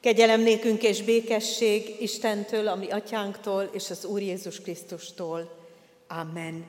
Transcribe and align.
Kegyelem 0.00 0.40
nékünk 0.40 0.82
és 0.82 1.02
békesség 1.02 1.96
Istentől, 2.00 2.68
ami 2.68 2.90
atyánktól 2.90 3.70
és 3.72 3.90
az 3.90 4.04
Úr 4.04 4.20
Jézus 4.20 4.60
Krisztustól. 4.60 5.50
Amen. 6.08 6.64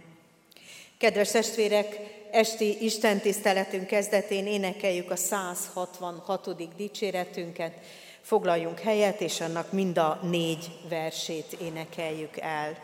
Kedves 0.97 1.31
testvérek, 1.31 1.99
esti 2.31 2.83
Isten 2.85 3.19
tiszteletünk 3.19 3.87
kezdetén 3.87 4.47
énekeljük 4.47 5.11
a 5.11 5.15
166. 5.15 6.75
dicséretünket. 6.75 7.73
Foglaljunk 8.21 8.79
helyet, 8.79 9.21
és 9.21 9.41
annak 9.41 9.71
mind 9.71 9.97
a 9.97 10.19
négy 10.23 10.71
versét 10.89 11.57
énekeljük 11.61 12.37
el. 12.37 12.77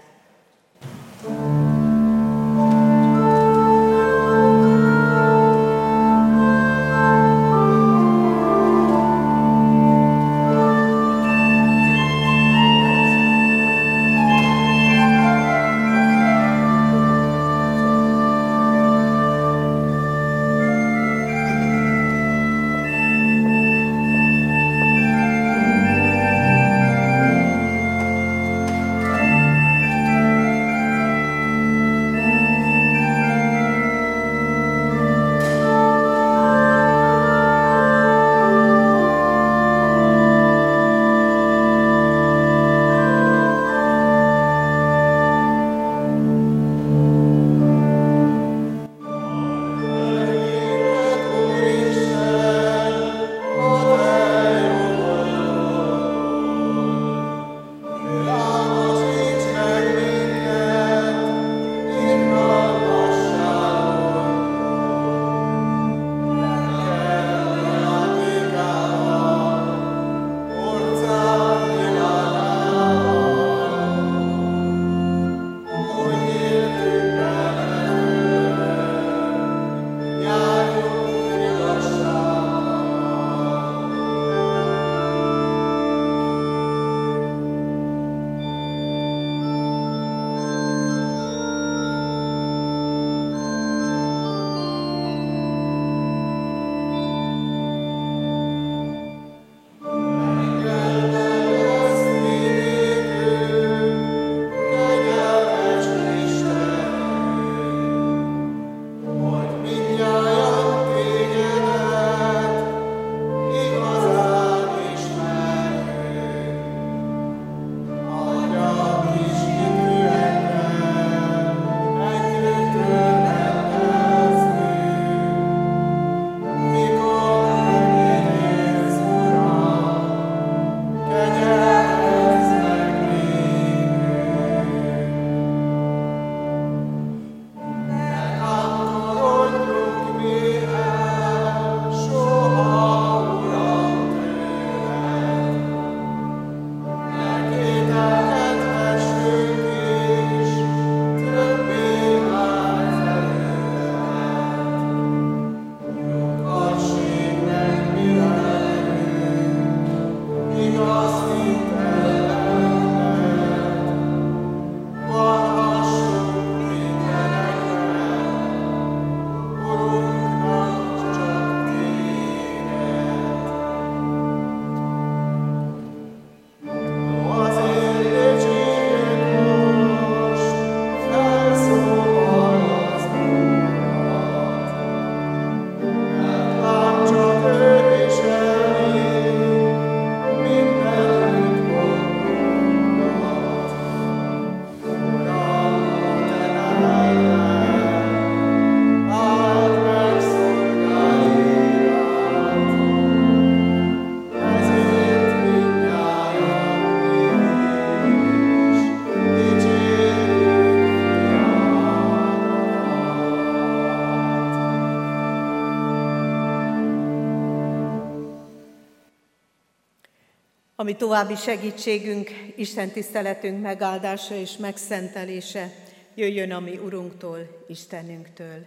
Ami 220.87 220.95
további 220.95 221.35
segítségünk, 221.35 222.29
Isten 222.55 222.89
tiszteletünk 222.89 223.61
megáldása 223.61 224.35
és 224.35 224.57
megszentelése 224.57 225.71
jöjjön 226.15 226.51
a 226.51 226.59
mi 226.59 226.77
Urunktól, 226.77 227.63
Istenünktől. 227.67 228.65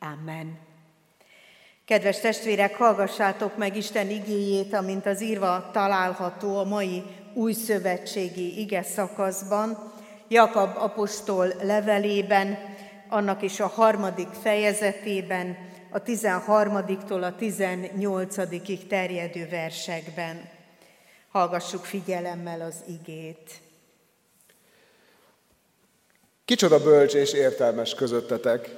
Amen. 0.00 0.58
Kedves 1.84 2.20
testvérek, 2.20 2.76
hallgassátok 2.76 3.56
meg 3.56 3.76
Isten 3.76 4.10
igéjét, 4.10 4.74
amint 4.74 5.06
az 5.06 5.22
írva 5.22 5.70
található 5.72 6.58
a 6.58 6.64
mai 6.64 7.02
új 7.34 7.52
szövetségi 7.52 8.60
ige 8.60 8.82
szakaszban, 8.82 9.92
Jakab 10.28 10.76
apostol 10.76 11.52
levelében, 11.62 12.58
annak 13.08 13.42
is 13.42 13.60
a 13.60 13.66
harmadik 13.66 14.28
fejezetében, 14.28 15.56
a 15.90 16.02
13-tól 16.02 17.22
a 17.22 17.36
18 17.36 18.88
terjedő 18.88 19.48
versekben. 19.48 20.60
Hallgassuk 21.32 21.84
figyelemmel 21.84 22.60
az 22.60 22.74
igét. 22.86 23.50
Kicsoda 26.44 26.82
bölcs 26.82 27.14
és 27.14 27.32
értelmes 27.32 27.94
közöttetek? 27.94 28.74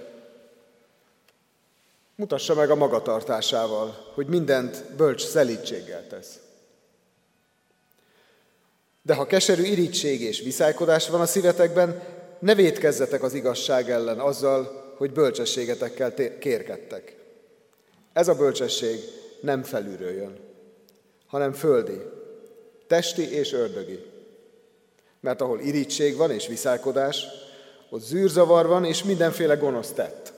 Mutassa 2.14 2.54
meg 2.54 2.70
a 2.70 2.74
magatartásával, 2.74 4.12
hogy 4.14 4.26
mindent 4.26 4.84
bölcs 4.96 5.22
szelítséggel 5.22 6.06
tesz. 6.06 6.38
De 9.02 9.14
ha 9.14 9.26
keserű 9.26 9.62
irítség 9.62 10.20
és 10.20 10.40
viszálykodás 10.40 11.08
van 11.08 11.20
a 11.20 11.26
szívetekben, 11.26 12.02
ne 12.38 12.54
védkezzetek 12.54 13.22
az 13.22 13.34
igazság 13.34 13.90
ellen 13.90 14.20
azzal, 14.20 14.94
hogy 14.96 15.12
bölcsességetekkel 15.12 16.38
kérkedtek. 16.38 17.16
Ez 18.12 18.28
a 18.28 18.34
bölcsesség 18.34 19.00
nem 19.40 19.62
felülről 19.62 20.12
jön, 20.12 20.38
hanem 21.26 21.52
földi, 21.52 22.13
testi 22.86 23.30
és 23.30 23.52
ördögi. 23.52 24.04
Mert 25.20 25.40
ahol 25.40 25.60
irítség 25.60 26.16
van 26.16 26.30
és 26.30 26.46
viszálkodás, 26.46 27.26
ott 27.88 28.02
zűrzavar 28.02 28.66
van 28.66 28.84
és 28.84 29.02
mindenféle 29.02 29.54
gonosz 29.54 29.92
tett. 29.92 30.32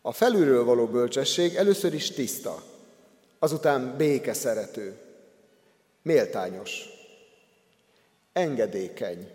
A 0.00 0.12
felülről 0.12 0.64
való 0.64 0.86
bölcsesség 0.86 1.54
először 1.54 1.94
is 1.94 2.10
tiszta, 2.10 2.62
azután 3.38 3.96
béke 3.96 4.32
szerető, 4.32 4.98
méltányos, 6.02 6.88
engedékeny, 8.32 9.30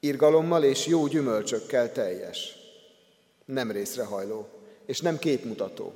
irgalommal 0.00 0.64
és 0.64 0.86
jó 0.86 1.06
gyümölcsökkel 1.06 1.92
teljes, 1.92 2.56
nem 3.44 3.70
részrehajló 3.70 4.48
és 4.86 5.00
nem 5.00 5.18
képmutató. 5.18 5.92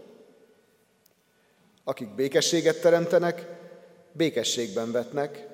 Akik 1.85 2.09
békességet 2.09 2.81
teremtenek, 2.81 3.47
békességben 4.13 4.93
vetnek, 4.93 5.47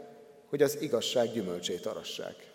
hogy 0.47 0.63
az 0.63 0.81
igazság 0.81 1.33
gyümölcsét 1.33 1.87
arassák. 1.87 2.51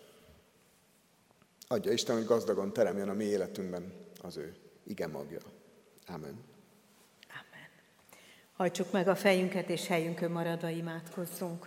Adja 1.68 1.92
Isten, 1.92 2.16
hogy 2.16 2.24
gazdagon 2.24 2.72
teremjen 2.72 3.08
a 3.08 3.12
mi 3.12 3.24
életünkben 3.24 3.92
az 4.22 4.36
ő 4.36 4.54
ige 4.84 5.06
magja. 5.06 5.40
Amen. 6.06 6.44
Amen. 7.28 7.68
Hajtsuk 8.56 8.92
meg 8.92 9.08
a 9.08 9.14
fejünket, 9.14 9.68
és 9.68 9.86
helyünkön 9.86 10.30
maradva 10.30 10.68
imádkozzunk. 10.68 11.66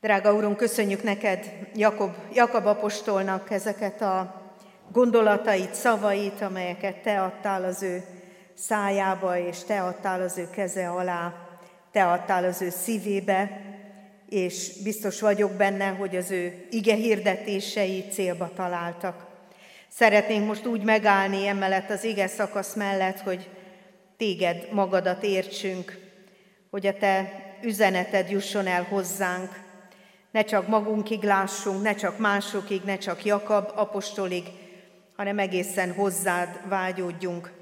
Drága 0.00 0.34
Úrunk, 0.34 0.56
köszönjük 0.56 1.02
neked, 1.02 1.68
Jakob, 1.74 2.14
Jakab 2.32 2.66
apostolnak 2.66 3.50
ezeket 3.50 4.00
a 4.00 4.42
gondolatait, 4.92 5.74
szavait, 5.74 6.40
amelyeket 6.40 7.02
te 7.02 7.22
adtál 7.22 7.64
az 7.64 7.82
ő 7.82 8.19
szájába, 8.60 9.38
és 9.38 9.64
te 9.64 9.82
adtál 9.82 10.22
az 10.22 10.38
ő 10.38 10.48
keze 10.50 10.88
alá, 10.88 11.34
te 11.92 12.06
adtál 12.06 12.44
az 12.44 12.62
ő 12.62 12.70
szívébe, 12.70 13.60
és 14.28 14.82
biztos 14.82 15.20
vagyok 15.20 15.52
benne, 15.52 15.88
hogy 15.88 16.16
az 16.16 16.30
ő 16.30 16.66
ige 16.70 16.94
hirdetései 16.94 18.04
célba 18.12 18.50
találtak. 18.54 19.26
Szeretnénk 19.88 20.46
most 20.46 20.66
úgy 20.66 20.82
megállni 20.82 21.46
emellett 21.46 21.90
az 21.90 22.04
ige 22.04 22.26
szakasz 22.26 22.74
mellett, 22.74 23.20
hogy 23.20 23.48
téged 24.16 24.72
magadat 24.72 25.22
értsünk, 25.22 25.98
hogy 26.70 26.86
a 26.86 26.96
te 26.96 27.32
üzeneted 27.62 28.30
jusson 28.30 28.66
el 28.66 28.82
hozzánk, 28.82 29.60
ne 30.30 30.42
csak 30.42 30.68
magunkig 30.68 31.22
lássunk, 31.22 31.82
ne 31.82 31.94
csak 31.94 32.18
másokig, 32.18 32.82
ne 32.84 32.98
csak 32.98 33.24
Jakab 33.24 33.72
apostolig, 33.74 34.44
hanem 35.16 35.38
egészen 35.38 35.92
hozzád 35.92 36.60
vágyódjunk, 36.68 37.59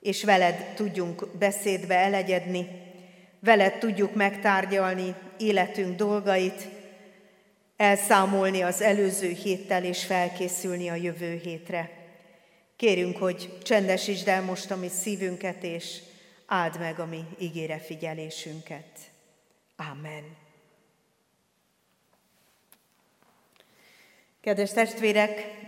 és 0.00 0.24
veled 0.24 0.74
tudjunk 0.74 1.28
beszédbe 1.38 1.94
elegyedni, 1.94 2.66
veled 3.40 3.78
tudjuk 3.78 4.14
megtárgyalni 4.14 5.14
életünk 5.38 5.96
dolgait, 5.96 6.68
elszámolni 7.76 8.60
az 8.60 8.80
előző 8.80 9.28
héttel 9.28 9.84
és 9.84 10.04
felkészülni 10.04 10.88
a 10.88 10.94
jövő 10.94 11.40
hétre. 11.42 11.90
Kérünk, 12.76 13.16
hogy 13.16 13.58
csendesítsd 13.62 14.28
el 14.28 14.42
most 14.42 14.70
a 14.70 14.76
mi 14.76 14.88
szívünket, 14.88 15.62
és 15.62 15.98
áld 16.46 16.78
meg 16.78 16.98
a 16.98 17.06
mi 17.06 17.24
ígére 17.38 17.78
figyelésünket. 17.78 18.86
Amen. 19.76 20.24
Kedves 24.40 24.72
testvérek, 24.72 25.58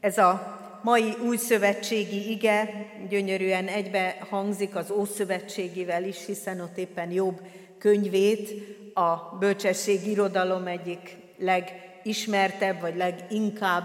ez 0.00 0.18
a 0.18 0.61
mai 0.82 1.14
új 1.26 1.36
szövetségi 1.36 2.30
ige 2.30 2.86
gyönyörűen 3.08 3.66
egybe 3.66 4.16
hangzik 4.30 4.76
az 4.76 4.90
Ószövetségivel 4.90 6.04
is, 6.04 6.26
hiszen 6.26 6.60
ott 6.60 6.78
éppen 6.78 7.10
jobb 7.10 7.40
könyvét, 7.78 8.50
a 8.94 9.36
bölcsesség 9.38 10.06
irodalom 10.06 10.66
egyik 10.66 11.16
legismertebb, 11.38 12.80
vagy 12.80 12.96
leginkább 12.96 13.84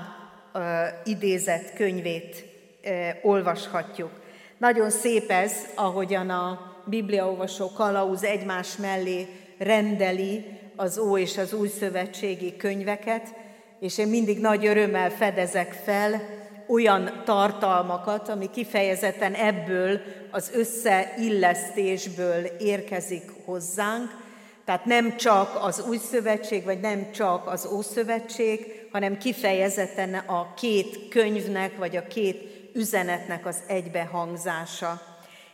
uh, 0.53 0.61
idézett 1.03 1.73
könyvét 1.73 2.45
uh, 2.83 2.91
olvashatjuk. 3.21 4.11
Nagyon 4.57 4.89
szép 4.89 5.29
ez, 5.29 5.53
ahogyan 5.75 6.29
a 6.29 6.75
bibliaolvasó 6.85 7.71
kalauz 7.71 8.23
egymás 8.23 8.75
mellé 8.75 9.27
rendeli 9.57 10.45
az 10.75 10.97
Ó 10.97 11.17
és 11.17 11.38
az 11.38 11.53
Új 11.53 11.67
Szövetségi 11.67 12.55
könyveket, 12.55 13.33
és 13.79 13.97
én 13.97 14.07
mindig 14.07 14.39
nagy 14.39 14.65
örömmel 14.65 15.09
fedezek 15.09 15.73
fel 15.73 16.21
olyan 16.68 17.22
tartalmakat, 17.25 18.30
ami 18.30 18.50
kifejezetten 18.50 19.34
ebből 19.34 20.02
az 20.31 20.52
összeillesztésből 20.54 22.46
érkezik 22.60 23.31
hozzánk, 23.46 24.25
tehát 24.66 24.86
nem 24.86 25.18
csak 25.18 25.58
az 25.62 25.84
új 25.88 25.98
szövetség, 25.98 26.64
vagy 26.64 26.80
nem 26.80 27.12
csak 27.12 27.48
az 27.48 27.66
ószövetség, 27.66 28.88
hanem 28.92 29.18
kifejezetten 29.18 30.14
a 30.14 30.54
két 30.54 31.08
könyvnek, 31.10 31.78
vagy 31.78 31.96
a 31.96 32.08
két 32.08 32.72
üzenetnek 32.74 33.46
az 33.46 33.58
egybehangzása. 33.68 35.02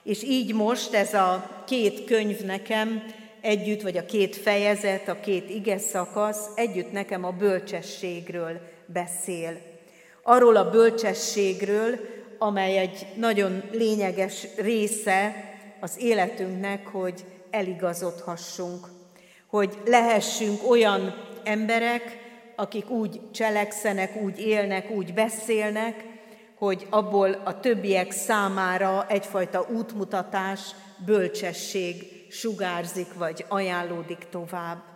És 0.03 0.23
így 0.23 0.53
most 0.53 0.93
ez 0.93 1.13
a 1.13 1.63
két 1.65 2.03
könyv 2.05 2.39
nekem 2.39 3.03
együtt, 3.41 3.81
vagy 3.81 3.97
a 3.97 4.05
két 4.05 4.35
fejezet, 4.35 5.07
a 5.07 5.19
két 5.19 5.49
ige 5.49 5.77
szakasz 5.77 6.45
együtt 6.55 6.91
nekem 6.91 7.23
a 7.23 7.31
bölcsességről 7.31 8.59
beszél. 8.85 9.72
Arról 10.23 10.55
a 10.55 10.69
bölcsességről, 10.69 11.99
amely 12.37 12.77
egy 12.77 13.07
nagyon 13.15 13.63
lényeges 13.71 14.47
része 14.57 15.35
az 15.79 15.95
életünknek, 15.99 16.87
hogy 16.87 17.25
eligazodhassunk, 17.49 18.87
hogy 19.47 19.77
lehessünk 19.85 20.69
olyan 20.69 21.13
emberek, 21.43 22.17
akik 22.55 22.89
úgy 22.89 23.21
cselekszenek, 23.31 24.21
úgy 24.21 24.39
élnek, 24.39 24.89
úgy 24.89 25.13
beszélnek, 25.13 26.03
hogy 26.57 26.87
abból 26.89 27.41
a 27.43 27.59
többiek 27.59 28.11
számára 28.11 29.05
egyfajta 29.07 29.67
útmutatás, 29.69 30.59
bölcsesség 31.05 32.25
sugárzik 32.29 33.13
vagy 33.13 33.45
ajánlódik 33.47 34.27
tovább. 34.29 34.92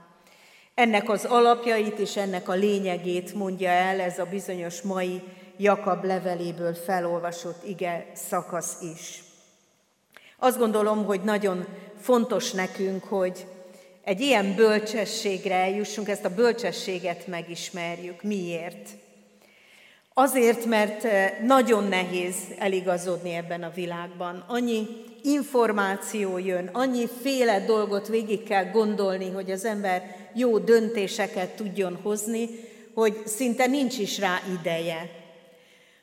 Ennek 0.77 1.09
az 1.09 1.25
alapjait 1.25 2.00
és 2.00 2.18
ennek 2.18 2.50
a 2.50 2.53
lényegét 2.53 3.33
mondja 3.33 3.69
el 3.69 4.00
ez 4.00 4.19
a 4.19 4.25
bizonyos 4.25 4.81
mai 4.81 5.21
Jakab 5.57 6.03
leveléből 6.03 6.74
felolvasott 6.74 7.68
ige 7.68 8.06
szakasz 8.13 8.77
is. 8.95 9.24
Azt 10.38 10.57
gondolom, 10.57 11.06
hogy 11.06 11.21
nagyon 11.21 11.65
fontos 12.00 12.51
nekünk, 12.51 13.03
hogy 13.03 13.45
egy 14.04 14.21
ilyen 14.21 14.56
bölcsességre 14.56 15.56
eljussunk, 15.56 16.09
ezt 16.09 16.25
a 16.25 16.35
bölcsességet 16.35 17.28
megismerjük. 17.28 18.23
Miért? 18.23 18.90
Azért, 20.19 20.66
mert 20.66 21.04
eh, 21.04 21.31
nagyon 21.45 21.83
nehéz 21.83 22.36
eligazodni 22.57 23.33
ebben 23.33 23.64
a 23.64 23.71
világban. 23.76 24.44
Annyi 24.47 24.88
információ 25.24 26.38
jön, 26.38 26.69
annyi 26.74 27.07
féle 27.21 27.66
dolgot 27.66 28.07
végig 28.07 28.44
kell 28.44 28.66
gondolni, 28.71 29.31
hogy 29.31 29.52
az 29.52 29.66
ember 29.66 30.16
jó 30.33 30.57
döntéseket 30.57 31.56
tudjon 31.56 32.00
hozni, 32.04 32.50
hogy 32.94 33.18
szinte 33.26 33.66
nincs 33.66 33.97
is 33.97 34.19
rá 34.19 34.42
ideje. 34.59 35.09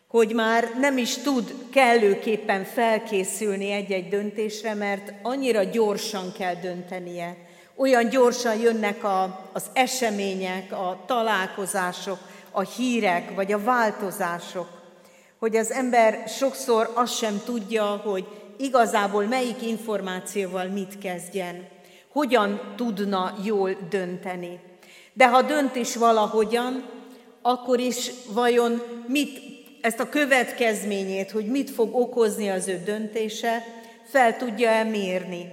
Hogy 0.09 0.35
már 0.35 0.71
nem 0.80 0.99
is 0.99 1.16
tud 1.16 1.54
kellőképpen 1.73 2.64
felkészülni 2.64 3.71
egy-egy 3.71 4.09
döntésre, 4.09 4.75
mert 4.75 5.12
annyira 5.23 5.62
gyorsan 5.62 6.33
kell 6.38 6.54
döntenie. 6.54 7.37
Olyan 7.76 8.09
gyorsan 8.09 8.61
jönnek 8.61 9.04
a, 9.04 9.50
az 9.52 9.64
események, 9.73 10.73
a 10.73 11.02
találkozások, 11.06 12.18
a 12.54 12.62
hírek 12.62 13.34
vagy 13.34 13.52
a 13.52 13.62
változások, 13.62 14.68
hogy 15.38 15.56
az 15.56 15.70
ember 15.70 16.28
sokszor 16.28 16.90
azt 16.94 17.16
sem 17.16 17.40
tudja, 17.44 17.84
hogy 17.84 18.26
igazából 18.56 19.25
melyik 19.25 19.62
információval 19.62 20.66
mit 20.66 20.99
kezdjen, 20.99 21.68
hogyan 22.12 22.75
tudna 22.76 23.34
jól 23.44 23.76
dönteni. 23.90 24.61
De 25.12 25.28
ha 25.28 25.42
dönt 25.42 25.76
is 25.76 25.96
valahogyan, 25.96 26.84
akkor 27.42 27.80
is 27.80 28.11
vajon 28.32 28.82
mit, 29.06 29.38
ezt 29.80 30.00
a 30.00 30.08
következményét, 30.08 31.30
hogy 31.30 31.46
mit 31.46 31.70
fog 31.70 31.96
okozni 31.96 32.50
az 32.50 32.68
ő 32.68 32.82
döntése, 32.84 33.62
fel 34.11 34.37
tudja-e 34.37 34.84
mérni? 34.84 35.49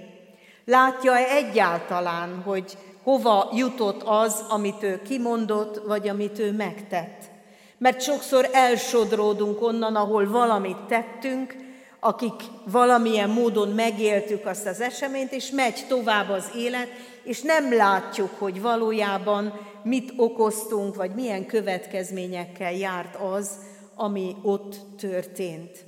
Látja-e 0.64 1.34
egyáltalán, 1.34 2.42
hogy 2.44 2.76
hova 3.02 3.50
jutott 3.54 4.02
az, 4.04 4.44
amit 4.48 4.82
ő 4.82 5.02
kimondott, 5.02 5.86
vagy 5.86 6.08
amit 6.08 6.38
ő 6.38 6.52
megtett? 6.52 7.30
Mert 7.78 8.00
sokszor 8.00 8.48
elsodródunk 8.52 9.62
onnan, 9.62 9.96
ahol 9.96 10.30
valamit 10.30 10.86
tettünk, 10.88 11.56
akik 12.00 12.40
valamilyen 12.64 13.30
módon 13.30 13.68
megéltük 13.68 14.46
azt 14.46 14.66
az 14.66 14.80
eseményt, 14.80 15.32
és 15.32 15.50
megy 15.50 15.84
tovább 15.88 16.28
az 16.28 16.50
élet, 16.56 16.88
és 17.22 17.40
nem 17.40 17.74
látjuk, 17.74 18.30
hogy 18.38 18.60
valójában 18.60 19.52
mit 19.82 20.12
okoztunk, 20.16 20.94
vagy 20.94 21.10
milyen 21.14 21.46
következményekkel 21.46 22.72
járt 22.72 23.16
az, 23.16 23.50
ami 23.94 24.36
ott 24.42 24.76
történt. 24.98 25.84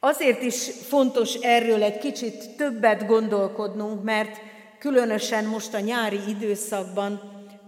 Azért 0.00 0.42
is 0.42 0.70
fontos 0.88 1.34
erről 1.34 1.82
egy 1.82 1.98
kicsit 1.98 2.56
többet 2.56 3.06
gondolkodnunk, 3.06 4.02
mert 4.02 4.40
különösen 4.82 5.44
most 5.44 5.74
a 5.74 5.80
nyári 5.80 6.20
időszakban 6.28 7.20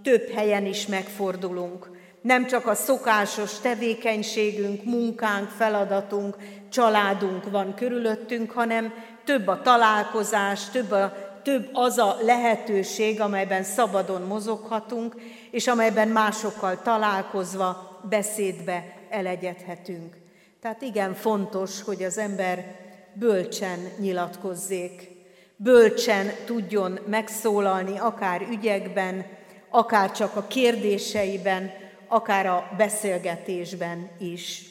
több 0.03 0.31
helyen 0.31 0.67
is 0.67 0.87
megfordulunk. 0.87 1.91
Nem 2.21 2.47
csak 2.47 2.67
a 2.67 2.75
szokásos 2.75 3.61
tevékenységünk, 3.61 4.85
munkánk, 4.85 5.49
feladatunk, 5.49 6.37
családunk 6.71 7.51
van 7.51 7.75
körülöttünk, 7.75 8.51
hanem 8.51 8.93
több 9.25 9.47
a 9.47 9.63
találkozás, 9.63 10.71
több, 10.71 10.91
a, 10.91 11.13
több 11.43 11.69
az 11.73 11.99
a 11.99 12.17
lehetőség, 12.21 13.21
amelyben 13.21 13.63
szabadon 13.63 14.23
mozoghatunk, 14.23 15.15
és 15.51 15.67
amelyben 15.67 16.09
másokkal 16.09 16.83
találkozva 16.83 18.01
beszédbe 18.09 18.85
elegyedhetünk. 19.11 20.17
Tehát 20.61 20.83
igen 20.83 21.15
fontos, 21.15 21.83
hogy 21.83 22.03
az 22.03 22.19
ember 22.19 22.77
bölcsen 23.13 23.79
nyilatkozzék, 23.99 25.14
bölcsen 25.57 26.33
tudjon 26.45 26.99
megszólalni, 27.07 27.99
akár 27.99 28.47
ügyekben, 28.51 29.27
akár 29.71 30.13
csak 30.13 30.37
a 30.37 30.47
kérdéseiben, 30.47 31.71
akár 32.09 32.47
a 32.47 32.69
beszélgetésben 32.77 34.11
is. 34.19 34.63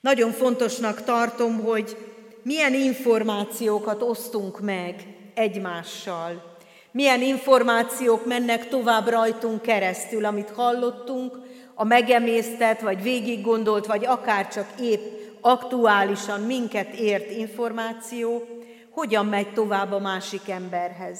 Nagyon 0.00 0.30
fontosnak 0.30 1.04
tartom, 1.04 1.60
hogy 1.60 1.96
milyen 2.42 2.74
információkat 2.74 4.02
osztunk 4.02 4.60
meg 4.60 5.06
egymással, 5.34 6.50
milyen 6.90 7.22
információk 7.22 8.26
mennek 8.26 8.68
tovább 8.68 9.08
rajtunk 9.08 9.62
keresztül, 9.62 10.24
amit 10.24 10.50
hallottunk, 10.50 11.38
a 11.74 11.84
megemésztett, 11.84 12.80
vagy 12.80 13.02
végig 13.02 13.42
gondolt, 13.42 13.86
vagy 13.86 14.06
akár 14.06 14.48
csak 14.48 14.66
épp 14.80 15.00
aktuálisan 15.40 16.40
minket 16.40 16.94
ért 16.94 17.30
információ, 17.30 18.46
hogyan 18.92 19.26
megy 19.26 19.52
tovább 19.52 19.92
a 19.92 19.98
másik 19.98 20.48
emberhez. 20.48 21.18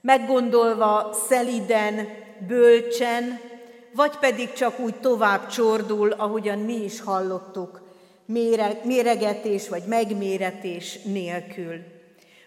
Meggondolva 0.00 1.12
szeliden, 1.28 2.08
bölcsen, 2.46 3.40
vagy 3.94 4.16
pedig 4.16 4.52
csak 4.52 4.78
úgy 4.78 4.94
tovább 4.94 5.46
csordul, 5.46 6.10
ahogyan 6.10 6.58
mi 6.58 6.74
is 6.74 7.00
hallottuk, 7.00 7.82
méregetés 8.84 9.68
vagy 9.68 9.82
megméretés 9.86 11.02
nélkül. 11.02 11.76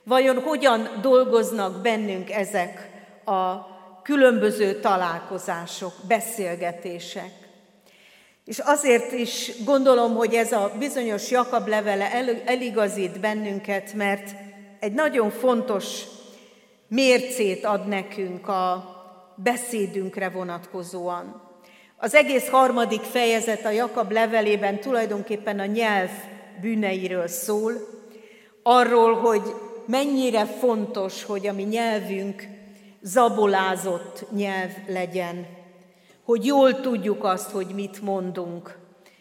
Vajon 0.03 0.41
hogyan 0.41 0.87
dolgoznak 1.01 1.81
bennünk 1.81 2.31
ezek 2.31 2.89
a 3.25 3.71
különböző 4.03 4.79
találkozások, 4.79 5.93
beszélgetések. 6.07 7.42
És 8.45 8.59
azért 8.59 9.11
is 9.11 9.51
gondolom, 9.65 10.15
hogy 10.15 10.33
ez 10.33 10.51
a 10.51 10.71
bizonyos 10.79 11.31
Jakab 11.31 11.67
levele 11.67 12.11
eligazít 12.45 13.19
bennünket, 13.19 13.93
mert 13.93 14.35
egy 14.79 14.93
nagyon 14.93 15.29
fontos 15.29 16.03
mércét 16.87 17.65
ad 17.65 17.87
nekünk 17.87 18.47
a 18.47 18.91
beszédünkre 19.35 20.29
vonatkozóan. 20.29 21.41
Az 21.97 22.13
egész 22.13 22.49
harmadik 22.49 23.01
fejezet 23.01 23.65
a 23.65 23.69
Jakab 23.69 24.11
levelében 24.11 24.79
tulajdonképpen 24.79 25.59
a 25.59 25.65
nyelv 25.65 26.09
bűneiről 26.61 27.27
szól, 27.27 27.73
arról, 28.63 29.13
hogy 29.13 29.41
mennyire 29.85 30.45
fontos, 30.45 31.23
hogy 31.23 31.47
a 31.47 31.53
mi 31.53 31.63
nyelvünk 31.63 32.47
zabolázott 33.01 34.25
nyelv 34.31 34.71
legyen, 34.87 35.47
hogy 36.23 36.45
jól 36.45 36.79
tudjuk 36.81 37.23
azt, 37.23 37.51
hogy 37.51 37.67
mit 37.73 38.01
mondunk, 38.01 38.77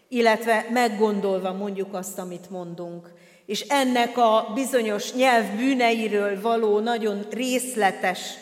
illetve 0.09 0.67
meggondolva 0.71 1.53
mondjuk 1.53 1.95
azt, 1.95 2.19
amit 2.19 2.51
mondunk. 2.51 3.13
És 3.47 3.61
ennek 3.61 4.19
a 4.19 4.51
bizonyos 4.55 5.13
nyelv 5.13 5.57
bűneiről 5.57 6.41
való 6.41 6.79
nagyon 6.79 7.27
részletes 7.31 8.35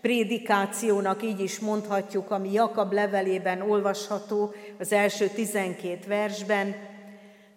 prédikációnak 0.00 1.22
így 1.22 1.40
is 1.40 1.58
mondhatjuk, 1.58 2.30
ami 2.30 2.52
Jakab 2.52 2.92
levelében 2.92 3.60
olvasható 3.60 4.54
az 4.78 4.92
első 4.92 5.28
12 5.28 5.98
versben. 6.06 6.74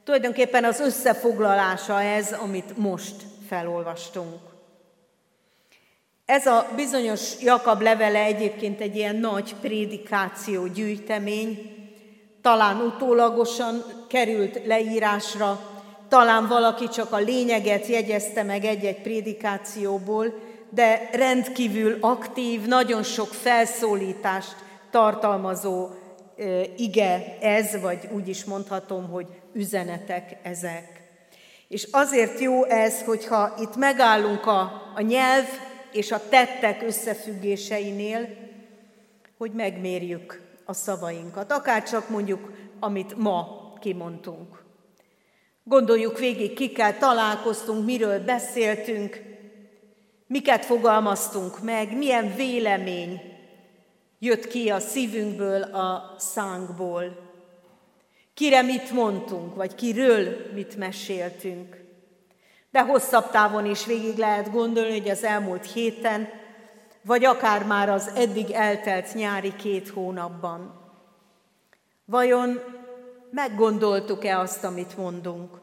Tulajdonképpen 0.03 0.63
az 0.63 0.79
összefoglalása 0.79 2.01
ez, 2.01 2.31
amit 2.31 2.77
most 2.77 3.15
felolvastunk. 3.47 4.52
Ez 6.33 6.45
a 6.45 6.67
bizonyos 6.75 7.41
Jakab 7.41 7.81
levele 7.81 8.19
egyébként 8.19 8.81
egy 8.81 8.95
ilyen 8.95 9.15
nagy 9.15 9.55
prédikáció 9.61 10.67
gyűjtemény, 10.67 11.75
talán 12.41 12.81
utólagosan 12.81 13.83
került 14.09 14.65
leírásra, 14.65 15.59
talán 16.07 16.47
valaki 16.47 16.87
csak 16.87 17.11
a 17.11 17.17
lényeget 17.17 17.85
jegyezte 17.85 18.43
meg 18.43 18.65
egy-egy 18.65 19.01
prédikációból, 19.01 20.33
de 20.69 21.09
rendkívül 21.11 21.97
aktív, 22.01 22.65
nagyon 22.65 23.03
sok 23.03 23.27
felszólítást 23.27 24.55
tartalmazó 24.91 25.87
ige 26.77 27.37
ez, 27.41 27.81
vagy 27.81 28.07
úgy 28.11 28.27
is 28.27 28.43
mondhatom, 28.43 29.09
hogy 29.09 29.27
üzenetek 29.53 30.37
ezek. 30.43 31.01
És 31.67 31.87
azért 31.91 32.39
jó 32.39 32.65
ez, 32.65 33.03
hogyha 33.03 33.53
itt 33.59 33.75
megállunk 33.75 34.45
a, 34.45 34.91
a 34.95 35.01
nyelv 35.01 35.45
és 35.93 36.11
a 36.11 36.29
tettek 36.29 36.81
összefüggéseinél, 36.81 38.27
hogy 39.37 39.51
megmérjük 39.51 40.41
a 40.65 40.73
szavainkat, 40.73 41.51
akár 41.51 41.83
csak 41.83 42.09
mondjuk, 42.09 42.51
amit 42.79 43.17
ma 43.17 43.63
kimondtunk. 43.79 44.63
Gondoljuk 45.63 46.19
végig, 46.19 46.53
kikkel 46.53 46.97
találkoztunk, 46.97 47.85
miről 47.85 48.19
beszéltünk, 48.19 49.21
miket 50.27 50.65
fogalmaztunk 50.65 51.61
meg, 51.61 51.97
milyen 51.97 52.35
vélemény 52.35 53.21
jött 54.19 54.47
ki 54.47 54.69
a 54.69 54.79
szívünkből, 54.79 55.61
a 55.61 56.15
szánkból. 56.17 57.31
Kire 58.33 58.61
mit 58.61 58.91
mondtunk, 58.91 59.55
vagy 59.55 59.75
kiről 59.75 60.51
mit 60.53 60.75
meséltünk. 60.75 61.82
De 62.73 62.81
hosszabb 62.81 63.29
távon 63.29 63.65
is 63.65 63.85
végig 63.85 64.17
lehet 64.17 64.51
gondolni, 64.51 64.99
hogy 64.99 65.09
az 65.09 65.23
elmúlt 65.23 65.71
héten, 65.71 66.29
vagy 67.01 67.25
akár 67.25 67.63
már 67.65 67.89
az 67.89 68.11
eddig 68.15 68.51
eltelt 68.51 69.13
nyári 69.13 69.55
két 69.55 69.89
hónapban. 69.89 70.73
Vajon 72.05 72.59
meggondoltuk-e 73.31 74.39
azt, 74.39 74.63
amit 74.63 74.97
mondunk? 74.97 75.59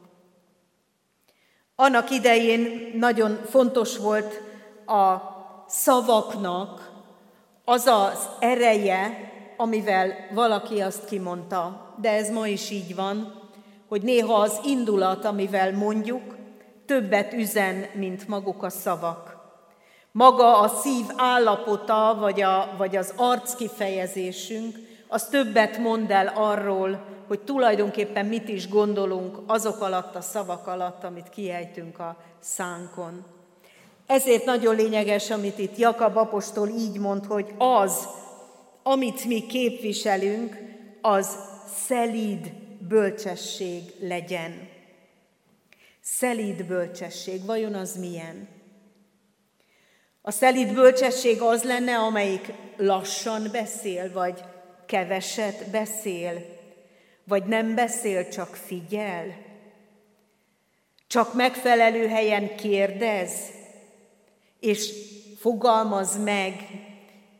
Annak 1.75 2.11
idején 2.11 2.91
nagyon 2.99 3.41
fontos 3.49 3.99
volt 3.99 4.41
a 4.87 5.17
szavaknak 5.67 6.91
az 7.65 7.87
az 7.87 8.29
ereje, 8.39 9.31
amivel 9.57 10.15
valaki 10.35 10.81
azt 10.81 11.05
kimondta. 11.05 11.95
De 12.01 12.11
ez 12.11 12.31
ma 12.31 12.47
is 12.47 12.71
így 12.71 12.95
van, 12.95 13.41
hogy 13.89 14.03
néha 14.03 14.35
az 14.35 14.61
indulat, 14.65 15.25
amivel 15.25 15.73
mondjuk, 15.73 16.39
többet 16.91 17.33
üzen, 17.33 17.87
mint 17.93 18.29
maguk 18.29 18.63
a 18.63 18.71
szavak. 18.71 19.37
Maga 20.13 20.59
a 20.59 20.69
szív 20.69 21.05
állapota, 21.17 22.17
vagy, 22.21 22.41
a, 22.41 22.75
vagy 22.79 22.97
az 22.97 23.13
arc 23.17 23.55
kifejezésünk, 23.55 24.79
az 25.09 25.29
többet 25.29 25.79
mond 25.79 26.11
el 26.11 26.27
arról, 26.27 27.05
hogy 27.27 27.41
tulajdonképpen 27.41 28.27
mit 28.27 28.49
is 28.49 28.69
gondolunk 28.69 29.39
azok 29.47 29.81
alatt 29.81 30.15
a 30.15 30.21
szavak 30.21 30.67
alatt, 30.67 31.05
amit 31.05 31.29
kiejtünk 31.29 31.99
a 31.99 32.17
szánkon. 32.41 33.25
Ezért 34.07 34.45
nagyon 34.45 34.77
lényeges, 34.77 35.31
amit 35.31 35.59
itt 35.59 35.77
Jakab 35.77 36.17
apostol 36.17 36.69
így 36.69 36.99
mond, 36.99 37.25
hogy 37.25 37.55
az, 37.59 38.09
amit 38.83 39.25
mi 39.25 39.47
képviselünk, 39.47 40.57
az 41.01 41.39
szelíd 41.87 42.53
bölcsesség 42.89 43.83
legyen. 44.01 44.79
Szelíd 46.03 46.65
bölcsesség, 46.65 47.45
vajon 47.45 47.75
az 47.75 47.97
milyen? 47.97 48.49
A 50.23 50.31
szelíd 50.31 50.75
bölcsesség 50.75 51.41
az 51.41 51.63
lenne, 51.63 51.99
amelyik 51.99 52.53
lassan 52.77 53.49
beszél, 53.53 54.13
vagy 54.13 54.45
keveset 54.87 55.71
beszél, 55.71 56.59
vagy 57.25 57.45
nem 57.45 57.75
beszél, 57.75 58.29
csak 58.29 58.55
figyel, 58.55 59.25
csak 61.07 61.35
megfelelő 61.35 62.09
helyen 62.09 62.57
kérdez, 62.57 63.33
és 64.61 64.93
fogalmaz 65.39 66.23
meg, 66.23 66.55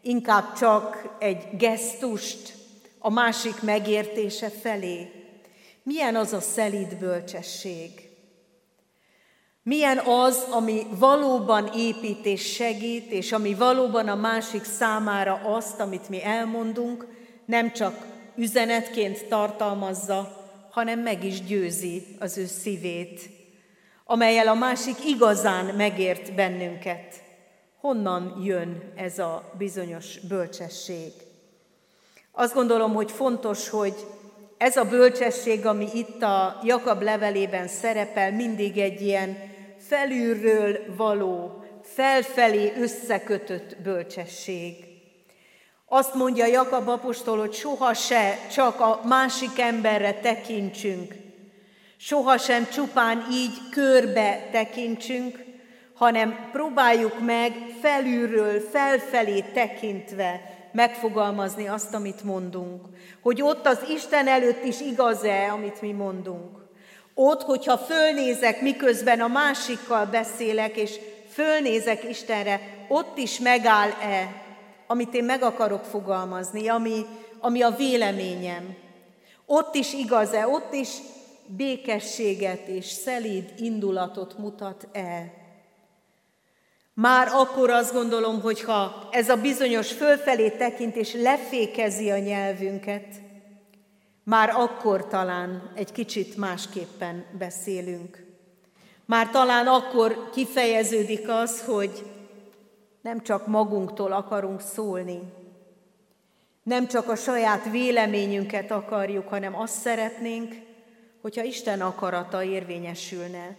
inkább 0.03 0.53
csak 0.53 1.17
egy 1.19 1.57
gesztust 1.57 2.55
a 2.99 3.11
másik 3.11 3.63
megértése 3.63 4.51
felé. 4.51 5.11
Milyen 5.83 6.17
az 6.17 6.33
a 6.33 6.41
szelíd 6.41 6.97
bölcsesség? 6.97 8.10
Milyen 9.71 9.99
az, 9.99 10.47
ami 10.51 10.87
valóban 10.99 11.71
épít 11.75 12.27
és 12.27 12.53
segít, 12.53 13.11
és 13.11 13.33
ami 13.33 13.55
valóban 13.55 14.09
a 14.09 14.15
másik 14.15 14.65
számára 14.65 15.41
azt, 15.45 15.81
amit 15.81 16.09
mi 16.09 16.25
elmondunk, 16.25 17.07
nem 17.45 17.73
csak 17.73 18.07
üzenetként 18.37 19.25
tartalmazza, 19.29 20.49
hanem 20.71 21.01
meg 21.01 21.25
is 21.25 21.43
győzi 21.43 22.07
az 22.19 22.39
ő 22.39 22.47
szívét, 22.47 23.21
amelyel 24.05 24.49
a 24.49 24.55
másik 24.55 25.05
igazán 25.05 25.65
megért 25.65 26.35
bennünket. 26.35 27.23
Honnan 27.81 28.41
jön 28.45 28.93
ez 28.97 29.19
a 29.19 29.53
bizonyos 29.59 30.19
bölcsesség? 30.29 31.13
Azt 32.33 32.55
gondolom, 32.55 32.95
hogy 32.95 33.11
fontos, 33.11 33.69
hogy 33.69 33.95
ez 34.59 34.77
a 34.77 34.85
bölcsesség, 34.85 35.67
ami 35.67 35.89
itt 35.95 36.23
a 36.23 36.61
Jakab 36.65 37.03
levelében 37.03 37.69
szerepel, 37.69 38.33
mindig 38.33 38.79
egy 38.79 39.01
ilyen 39.01 39.50
felülről 39.91 40.79
való, 40.97 41.65
felfelé 41.83 42.73
összekötött 42.77 43.77
bölcsesség. 43.83 44.75
Azt 45.87 46.15
mondja 46.15 46.47
Jakab 46.47 46.89
apostol, 46.89 47.39
hogy 47.39 47.53
soha 47.53 47.95
se 47.95 48.39
csak 48.53 48.81
a 48.81 49.01
másik 49.05 49.59
emberre 49.59 50.15
tekintsünk, 50.15 51.15
sohasem 51.97 52.69
csupán 52.69 53.27
így 53.33 53.59
körbe 53.71 54.49
tekintsünk, 54.53 55.45
hanem 55.95 56.49
próbáljuk 56.53 57.21
meg 57.25 57.53
felülről, 57.81 58.61
felfelé 58.61 59.41
tekintve 59.41 60.41
megfogalmazni 60.73 61.67
azt, 61.67 61.95
amit 61.95 62.25
mondunk. 62.25 62.87
Hogy 63.23 63.43
ott 63.43 63.67
az 63.67 63.85
Isten 63.89 64.29
előtt 64.29 64.65
is 64.65 64.81
igaz-e, 64.81 65.53
amit 65.53 65.81
mi 65.81 65.93
mondunk. 65.93 66.60
Ott, 67.23 67.43
hogyha 67.43 67.79
fölnézek, 67.79 68.61
miközben 68.61 69.21
a 69.21 69.29
másikkal 69.29 70.07
beszélek, 70.07 70.77
és 70.77 70.99
fölnézek 71.33 72.05
Istenre, 72.05 72.61
ott 72.89 73.19
is 73.19 73.39
megáll-e, 73.39 74.43
amit 74.87 75.15
én 75.15 75.25
meg 75.25 75.43
akarok 75.43 75.85
fogalmazni, 75.85 76.69
ami, 76.69 77.07
ami 77.41 77.63
a 77.63 77.71
véleményem. 77.71 78.77
Ott 79.47 79.75
is 79.75 79.93
igaz-e, 79.93 80.47
ott 80.47 80.73
is 80.73 80.89
békességet 81.47 82.67
és 82.67 82.85
szelíd 82.85 83.53
indulatot 83.57 84.39
mutat-e. 84.39 85.33
Már 86.95 87.29
akkor 87.33 87.71
azt 87.71 87.93
gondolom, 87.93 88.41
hogy 88.41 88.63
ha 88.63 89.09
ez 89.11 89.29
a 89.29 89.37
bizonyos 89.37 89.93
fölfelé 89.93 90.51
tekintés 90.51 91.13
lefékezi 91.15 92.11
a 92.11 92.19
nyelvünket, 92.19 93.07
már 94.31 94.51
akkor 94.51 95.07
talán 95.07 95.71
egy 95.75 95.93
kicsit 95.93 96.37
másképpen 96.37 97.25
beszélünk. 97.39 98.27
Már 99.05 99.31
talán 99.31 99.67
akkor 99.67 100.31
kifejeződik 100.33 101.29
az, 101.29 101.65
hogy 101.65 102.11
nem 103.01 103.23
csak 103.23 103.47
magunktól 103.47 104.13
akarunk 104.13 104.61
szólni, 104.61 105.21
nem 106.63 106.87
csak 106.87 107.09
a 107.09 107.17
saját 107.17 107.71
véleményünket 107.71 108.71
akarjuk, 108.71 109.29
hanem 109.29 109.57
azt 109.57 109.81
szeretnénk, 109.81 110.55
hogyha 111.23 111.43
Isten 111.43 111.81
akarata 111.81 112.43
érvényesülne. 112.43 113.57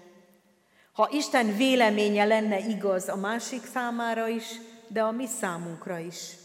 Ha 0.91 1.09
Isten 1.11 1.55
véleménye 1.55 2.25
lenne 2.25 2.59
igaz 2.59 3.09
a 3.09 3.15
másik 3.15 3.65
számára 3.73 4.27
is, 4.27 4.45
de 4.87 5.01
a 5.01 5.11
mi 5.11 5.25
számunkra 5.25 5.97
is. 5.97 6.40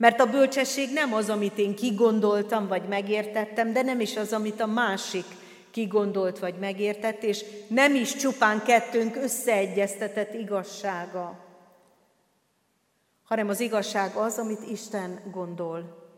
Mert 0.00 0.20
a 0.20 0.30
bölcsesség 0.30 0.92
nem 0.92 1.14
az, 1.14 1.28
amit 1.28 1.58
én 1.58 1.74
kigondoltam 1.74 2.66
vagy 2.68 2.88
megértettem, 2.88 3.72
de 3.72 3.82
nem 3.82 4.00
is 4.00 4.16
az, 4.16 4.32
amit 4.32 4.60
a 4.60 4.66
másik 4.66 5.24
kigondolt 5.70 6.38
vagy 6.38 6.54
megértett, 6.58 7.22
és 7.22 7.44
nem 7.68 7.94
is 7.94 8.14
csupán 8.14 8.62
kettőnk 8.62 9.16
összeegyeztetett 9.16 10.34
igazsága, 10.34 11.38
hanem 13.24 13.48
az 13.48 13.60
igazság 13.60 14.14
az, 14.14 14.38
amit 14.38 14.70
Isten 14.70 15.20
gondol. 15.30 16.08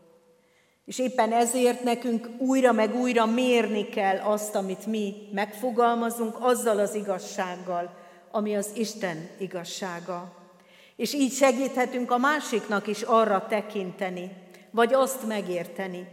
És 0.85 0.99
éppen 0.99 1.33
ezért 1.33 1.83
nekünk 1.83 2.29
újra 2.37 2.71
meg 2.71 2.95
újra 2.95 3.25
mérni 3.25 3.89
kell 3.89 4.17
azt, 4.17 4.55
amit 4.55 4.85
mi 4.85 5.29
megfogalmazunk, 5.31 6.35
azzal 6.39 6.79
az 6.79 6.95
igazsággal, 6.95 7.93
ami 8.31 8.55
az 8.55 8.69
Isten 8.75 9.29
igazsága. 9.37 10.42
És 10.95 11.13
így 11.13 11.33
segíthetünk 11.33 12.11
a 12.11 12.17
másiknak 12.17 12.87
is 12.87 13.01
arra 13.01 13.45
tekinteni, 13.47 14.31
vagy 14.71 14.93
azt 14.93 15.27
megérteni. 15.27 16.07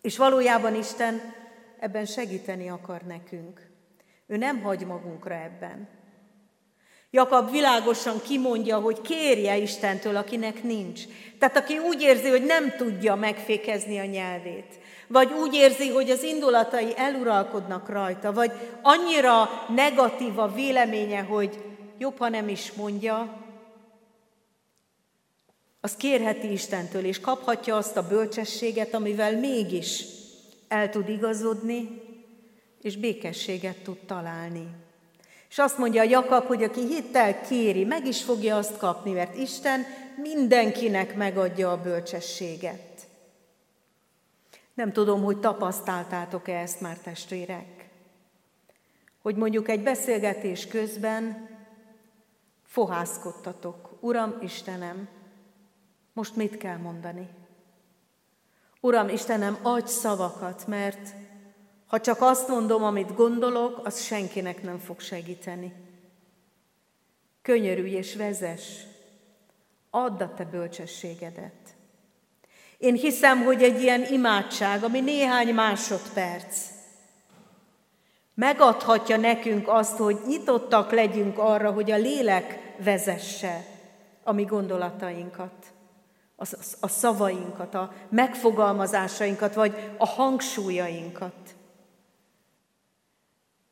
És 0.00 0.16
valójában 0.16 0.74
Isten 0.74 1.20
ebben 1.80 2.04
segíteni 2.04 2.68
akar 2.68 3.00
nekünk. 3.00 3.66
Ő 4.26 4.36
nem 4.36 4.62
hagy 4.62 4.86
magunkra 4.86 5.34
ebben. 5.34 5.88
Jakab 7.10 7.50
világosan 7.50 8.20
kimondja, 8.22 8.78
hogy 8.78 9.00
kérje 9.00 9.56
Istentől, 9.56 10.16
akinek 10.16 10.62
nincs. 10.62 11.02
Tehát 11.38 11.56
aki 11.56 11.78
úgy 11.78 12.02
érzi, 12.02 12.28
hogy 12.28 12.44
nem 12.44 12.74
tudja 12.76 13.14
megfékezni 13.14 13.98
a 13.98 14.04
nyelvét, 14.04 14.78
vagy 15.06 15.32
úgy 15.32 15.54
érzi, 15.54 15.88
hogy 15.88 16.10
az 16.10 16.22
indulatai 16.22 16.92
eluralkodnak 16.96 17.88
rajta, 17.88 18.32
vagy 18.32 18.52
annyira 18.82 19.48
negatív 19.74 20.38
a 20.38 20.52
véleménye, 20.52 21.20
hogy 21.20 21.64
jobb, 21.98 22.18
ha 22.18 22.28
nem 22.28 22.48
is 22.48 22.72
mondja, 22.72 23.46
az 25.80 25.96
kérheti 25.96 26.52
Istentől, 26.52 27.04
és 27.04 27.20
kaphatja 27.20 27.76
azt 27.76 27.96
a 27.96 28.06
bölcsességet, 28.06 28.94
amivel 28.94 29.38
mégis 29.38 30.04
el 30.68 30.90
tud 30.90 31.08
igazodni, 31.08 32.02
és 32.82 32.96
békességet 32.96 33.82
tud 33.82 33.98
találni. 33.98 34.68
És 35.48 35.58
azt 35.58 35.78
mondja 35.78 36.00
a 36.00 36.08
Jakab, 36.08 36.46
hogy 36.46 36.62
aki 36.62 36.86
hittel 36.86 37.40
kéri, 37.40 37.84
meg 37.84 38.06
is 38.06 38.22
fogja 38.22 38.56
azt 38.56 38.76
kapni, 38.76 39.12
mert 39.12 39.36
Isten 39.36 39.84
mindenkinek 40.16 41.16
megadja 41.16 41.70
a 41.70 41.82
bölcsességet. 41.82 43.06
Nem 44.74 44.92
tudom, 44.92 45.22
hogy 45.22 45.40
tapasztaltátok-e 45.40 46.60
ezt 46.60 46.80
már 46.80 46.98
testvérek. 46.98 47.88
Hogy 49.22 49.36
mondjuk 49.36 49.68
egy 49.68 49.82
beszélgetés 49.82 50.66
közben 50.66 51.48
fohászkodtatok. 52.64 53.96
Uram, 54.00 54.38
Istenem, 54.42 55.08
most 56.18 56.36
mit 56.36 56.56
kell 56.56 56.76
mondani? 56.76 57.28
Uram, 58.80 59.08
Istenem, 59.08 59.58
adj 59.62 59.90
szavakat, 59.90 60.66
mert 60.66 61.14
ha 61.86 62.00
csak 62.00 62.20
azt 62.20 62.48
mondom, 62.48 62.82
amit 62.82 63.14
gondolok, 63.14 63.80
az 63.86 64.02
senkinek 64.02 64.62
nem 64.62 64.78
fog 64.78 65.00
segíteni. 65.00 65.72
Könyörülj 67.42 67.90
és 67.90 68.16
vezes, 68.16 68.62
add 69.90 70.22
a 70.22 70.34
te 70.34 70.44
bölcsességedet. 70.44 71.76
Én 72.78 72.94
hiszem, 72.94 73.42
hogy 73.42 73.62
egy 73.62 73.82
ilyen 73.82 74.04
imádság, 74.10 74.82
ami 74.82 75.00
néhány 75.00 75.54
másodperc, 75.54 76.68
megadhatja 78.34 79.16
nekünk 79.16 79.68
azt, 79.68 79.96
hogy 79.96 80.18
nyitottak 80.26 80.92
legyünk 80.92 81.38
arra, 81.38 81.72
hogy 81.72 81.90
a 81.90 81.96
lélek 81.96 82.74
vezesse 82.78 83.64
a 84.22 84.32
mi 84.32 84.44
gondolatainkat, 84.44 85.72
a, 86.40 86.46
a 86.80 86.88
szavainkat, 86.88 87.74
a 87.74 87.92
megfogalmazásainkat, 88.08 89.54
vagy 89.54 89.92
a 89.98 90.06
hangsúlyainkat. 90.06 91.56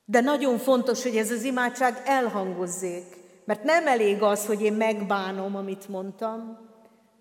De 0.05 0.21
nagyon 0.21 0.59
fontos, 0.59 1.03
hogy 1.03 1.17
ez 1.17 1.31
az 1.31 1.43
imádság 1.43 2.03
elhangozzék, 2.05 3.05
mert 3.45 3.63
nem 3.63 3.87
elég 3.87 4.23
az, 4.23 4.47
hogy 4.47 4.63
én 4.63 4.73
megbánom, 4.73 5.57
amit 5.57 5.89
mondtam, 5.89 6.59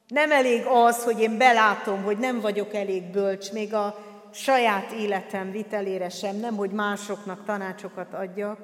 nem 0.07 0.31
elég 0.31 0.65
az, 0.65 1.03
hogy 1.03 1.19
én 1.19 1.37
belátom, 1.37 2.03
hogy 2.03 2.17
nem 2.17 2.39
vagyok 2.39 2.73
elég 2.73 3.03
bölcs, 3.03 3.51
még 3.51 3.73
a 3.73 3.97
saját 4.31 4.91
életem 4.91 5.51
vitelére 5.51 6.09
sem, 6.09 6.35
nem, 6.35 6.55
hogy 6.55 6.71
másoknak 6.71 7.45
tanácsokat 7.45 8.13
adjak, 8.13 8.59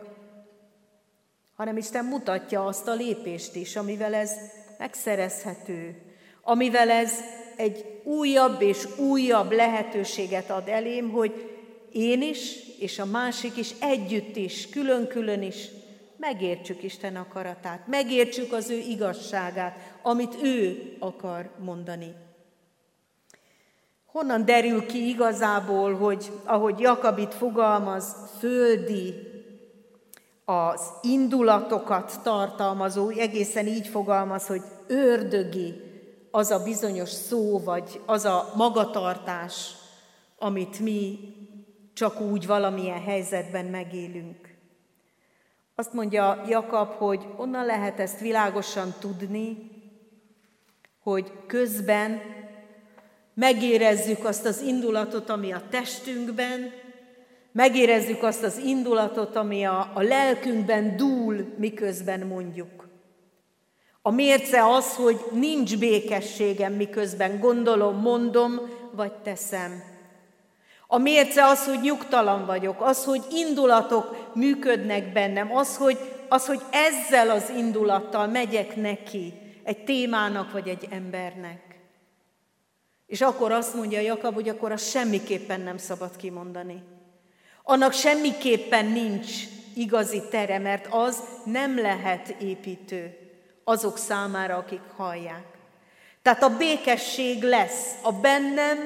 hanem 1.55 1.77
Isten 1.77 2.05
mutatja 2.05 2.65
azt 2.65 2.87
a 2.87 2.93
lépést 2.93 3.55
is, 3.55 3.75
amivel 3.75 4.13
ez 4.13 4.31
megszerezhető, 4.77 6.10
amivel 6.41 6.89
ez 6.89 7.13
egy 7.55 7.85
újabb 8.03 8.61
és 8.61 8.87
újabb 8.97 9.51
lehetőséget 9.51 10.49
ad 10.49 10.67
elém, 10.67 11.09
hogy 11.09 11.49
én 11.91 12.21
is, 12.21 12.55
és 12.79 12.99
a 12.99 13.05
másik 13.05 13.57
is 13.57 13.71
együtt 13.79 14.35
is, 14.35 14.69
külön-külön 14.69 15.41
is 15.41 15.67
megértsük 16.17 16.83
Isten 16.83 17.15
akaratát, 17.15 17.87
megértsük 17.87 18.53
az 18.53 18.69
ő 18.69 18.77
igazságát, 18.77 19.77
amit 20.01 20.35
ő 20.43 20.91
akar 20.99 21.49
mondani. 21.59 22.13
Honnan 24.05 24.45
derül 24.45 24.85
ki 24.85 25.07
igazából, 25.07 25.95
hogy 25.95 26.31
ahogy 26.43 26.79
Jakabit 26.79 27.33
fogalmaz, 27.33 28.15
földi, 28.39 29.13
az 30.45 30.81
indulatokat 31.01 32.19
tartalmazó, 32.23 33.09
egészen 33.09 33.67
így 33.67 33.87
fogalmaz, 33.87 34.47
hogy 34.47 34.61
ördögi 34.87 35.90
az 36.31 36.51
a 36.51 36.63
bizonyos 36.63 37.09
szó, 37.09 37.59
vagy 37.59 38.01
az 38.05 38.25
a 38.25 38.51
magatartás, 38.55 39.75
amit 40.37 40.79
mi 40.79 41.19
csak 41.93 42.21
úgy 42.21 42.47
valamilyen 42.47 43.01
helyzetben 43.01 43.65
megélünk. 43.65 44.55
Azt 45.75 45.93
mondja 45.93 46.43
Jakab, 46.47 46.91
hogy 46.91 47.27
onnan 47.37 47.65
lehet 47.65 47.99
ezt 47.99 48.19
világosan 48.19 48.93
tudni, 48.99 49.69
hogy 51.03 51.31
közben 51.47 52.21
megérezzük 53.33 54.25
azt 54.25 54.45
az 54.45 54.61
indulatot, 54.61 55.29
ami 55.29 55.51
a 55.51 55.63
testünkben, 55.69 56.71
Megérezzük 57.51 58.23
azt 58.23 58.43
az 58.43 58.57
indulatot, 58.57 59.35
ami 59.35 59.63
a, 59.63 59.91
a 59.93 60.01
lelkünkben 60.01 60.97
dúl, 60.97 61.53
miközben 61.57 62.27
mondjuk. 62.27 62.80
A 64.01 64.11
mérce 64.11 64.65
az, 64.65 64.95
hogy 64.95 65.19
nincs 65.31 65.77
békességem, 65.77 66.73
miközben 66.73 67.39
gondolom, 67.39 67.95
mondom, 67.95 68.59
vagy 68.91 69.13
teszem. 69.13 69.83
A 70.87 70.97
mérce 70.97 71.45
az, 71.45 71.65
hogy 71.65 71.79
nyugtalan 71.81 72.45
vagyok, 72.45 72.81
az, 72.81 73.05
hogy 73.05 73.21
indulatok 73.29 74.31
működnek 74.33 75.11
bennem, 75.11 75.55
az, 75.55 75.77
hogy, 75.77 75.97
az, 76.29 76.45
hogy 76.45 76.61
ezzel 76.71 77.29
az 77.29 77.49
indulattal 77.57 78.27
megyek 78.27 78.75
neki 78.75 79.33
egy 79.63 79.83
témának 79.83 80.51
vagy 80.51 80.67
egy 80.67 80.87
embernek. 80.89 81.79
És 83.07 83.21
akkor 83.21 83.51
azt 83.51 83.75
mondja 83.75 83.99
Jakab, 83.99 84.33
hogy 84.33 84.49
akkor 84.49 84.71
azt 84.71 84.89
semmiképpen 84.89 85.61
nem 85.61 85.77
szabad 85.77 86.15
kimondani. 86.15 86.83
Annak 87.63 87.93
semmiképpen 87.93 88.85
nincs 88.85 89.31
igazi 89.73 90.21
tere, 90.29 90.59
mert 90.59 90.87
az 90.89 91.23
nem 91.45 91.79
lehet 91.79 92.29
építő 92.29 93.20
azok 93.63 93.97
számára, 93.97 94.57
akik 94.57 94.81
hallják. 94.95 95.45
Tehát 96.21 96.43
a 96.43 96.57
békesség 96.57 97.43
lesz 97.43 97.95
a 98.03 98.11
bennem 98.11 98.77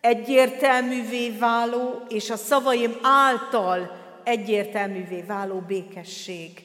egyértelművé 0.00 1.30
váló, 1.30 2.02
és 2.08 2.30
a 2.30 2.36
szavaim 2.36 2.98
által 3.02 3.98
egyértelművé 4.24 5.22
váló 5.22 5.58
békesség. 5.58 6.64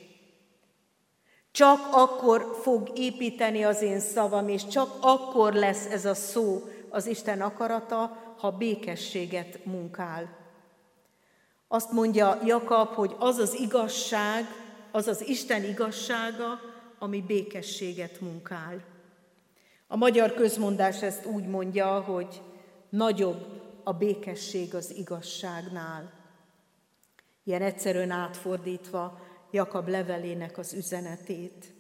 Csak 1.52 1.88
akkor 1.92 2.60
fog 2.62 2.92
építeni 2.96 3.64
az 3.64 3.82
én 3.82 4.00
szavam, 4.00 4.48
és 4.48 4.68
csak 4.68 4.96
akkor 5.02 5.54
lesz 5.54 5.86
ez 5.86 6.06
a 6.06 6.14
szó 6.14 6.64
az 6.90 7.08
Isten 7.08 7.42
akarata, 7.42 8.18
ha 8.38 8.52
békességet 8.52 9.66
munkál. 9.66 10.30
Azt 11.68 11.92
mondja 11.92 12.40
Jakab, 12.46 12.94
hogy 12.94 13.16
az 13.20 13.38
az 13.38 13.54
igazság, 13.60 14.46
az 14.92 15.08
az 15.08 15.28
Isten 15.28 15.64
igazsága, 15.64 16.60
ami 17.00 17.22
békességet 17.22 18.22
munkál. 18.22 18.84
A 19.88 19.96
magyar 19.96 20.34
közmondás 20.34 21.02
ezt 21.02 21.26
úgy 21.26 21.48
mondja, 21.48 22.02
hogy 22.02 22.42
nagyobb 22.90 23.62
a 23.84 23.94
békesség 23.94 24.76
az 24.76 24.96
igazságnál. 24.96 26.14
Ilyen 27.44 27.62
egyszerűen 27.62 28.12
átfordítva 28.12 29.20
Jakab 29.52 29.88
levelének 29.88 30.58
az 30.58 30.74
üzenetét. 30.74 31.74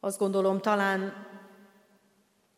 Azt 0.00 0.18
gondolom, 0.18 0.60
talán 0.60 1.26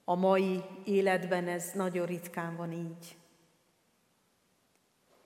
a 0.05 0.15
mai 0.15 0.65
életben 0.85 1.49
ez 1.49 1.71
nagyon 1.75 2.07
ritkán 2.07 2.57
van 2.57 2.73
így. 2.73 3.17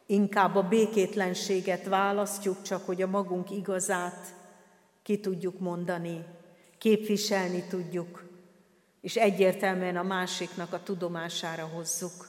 Inkább 0.07 0.55
a 0.55 0.69
békétlenséget 0.69 1.85
választjuk, 1.85 2.63
csak 2.63 2.87
hogy 2.87 3.03
a 3.03 3.07
magunk 3.07 3.51
igazát 3.51 4.35
ki 5.05 5.21
tudjuk 5.21 5.59
mondani, 5.59 6.25
képviselni 6.79 7.63
tudjuk, 7.63 8.25
és 9.01 9.17
egyértelműen 9.17 9.97
a 9.97 10.03
másiknak 10.03 10.73
a 10.73 10.83
tudomására 10.83 11.67
hozzuk. 11.67 12.29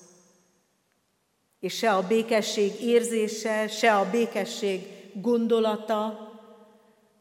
És 1.60 1.78
se 1.78 1.94
a 1.94 2.08
békesség 2.08 2.82
érzése, 2.82 3.68
se 3.68 3.96
a 3.96 4.10
békesség 4.10 4.88
gondolata, 5.14 6.30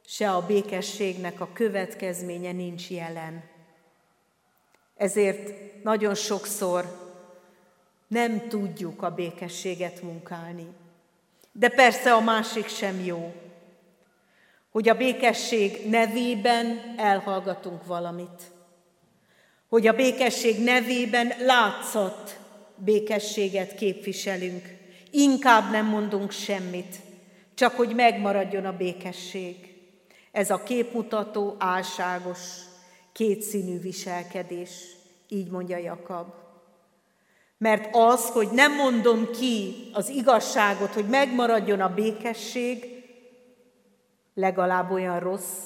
se 0.06 0.30
a 0.30 0.46
békességnek 0.46 1.40
a 1.40 1.48
következménye 1.52 2.52
nincs 2.52 2.90
jelen. 2.90 3.44
Ezért 4.96 5.52
nagyon 5.82 6.14
sokszor 6.14 7.12
nem 8.06 8.48
tudjuk 8.48 9.02
a 9.02 9.10
békességet 9.10 10.02
munkálni. 10.02 10.66
De 11.52 11.68
persze 11.68 12.12
a 12.12 12.20
másik 12.20 12.68
sem 12.68 13.04
jó, 13.04 13.34
hogy 14.74 14.88
a 14.88 14.94
békesség 14.94 15.88
nevében 15.88 16.94
elhallgatunk 16.96 17.86
valamit. 17.86 18.42
Hogy 19.68 19.86
a 19.86 19.92
békesség 19.92 20.62
nevében 20.62 21.32
látszat 21.38 22.38
békességet 22.76 23.74
képviselünk. 23.74 24.62
Inkább 25.10 25.70
nem 25.70 25.86
mondunk 25.86 26.30
semmit, 26.30 26.96
csak 27.54 27.76
hogy 27.76 27.94
megmaradjon 27.94 28.64
a 28.64 28.76
békesség. 28.76 29.56
Ez 30.32 30.50
a 30.50 30.62
képmutató, 30.62 31.56
álságos, 31.58 32.38
kétszínű 33.12 33.80
viselkedés, 33.80 34.70
így 35.28 35.50
mondja 35.50 35.76
Jakab. 35.76 36.26
Mert 37.58 37.88
az, 37.96 38.28
hogy 38.28 38.48
nem 38.52 38.74
mondom 38.74 39.30
ki 39.30 39.74
az 39.92 40.08
igazságot, 40.08 40.92
hogy 40.92 41.06
megmaradjon 41.06 41.80
a 41.80 41.94
békesség, 41.94 42.93
legalább 44.34 44.90
olyan 44.90 45.20
rossz, 45.20 45.62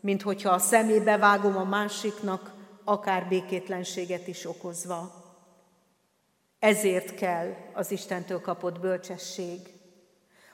mint 0.00 0.22
hogyha 0.22 0.50
a 0.50 0.58
szemébe 0.58 1.16
vágom 1.16 1.56
a 1.56 1.64
másiknak, 1.64 2.54
akár 2.84 3.28
békétlenséget 3.28 4.26
is 4.26 4.46
okozva. 4.46 5.24
Ezért 6.58 7.14
kell 7.14 7.54
az 7.72 7.90
Istentől 7.90 8.40
kapott 8.40 8.80
bölcsesség, 8.80 9.60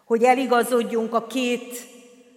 hogy 0.05 0.23
eligazodjunk 0.23 1.15
a 1.15 1.27
két 1.27 1.87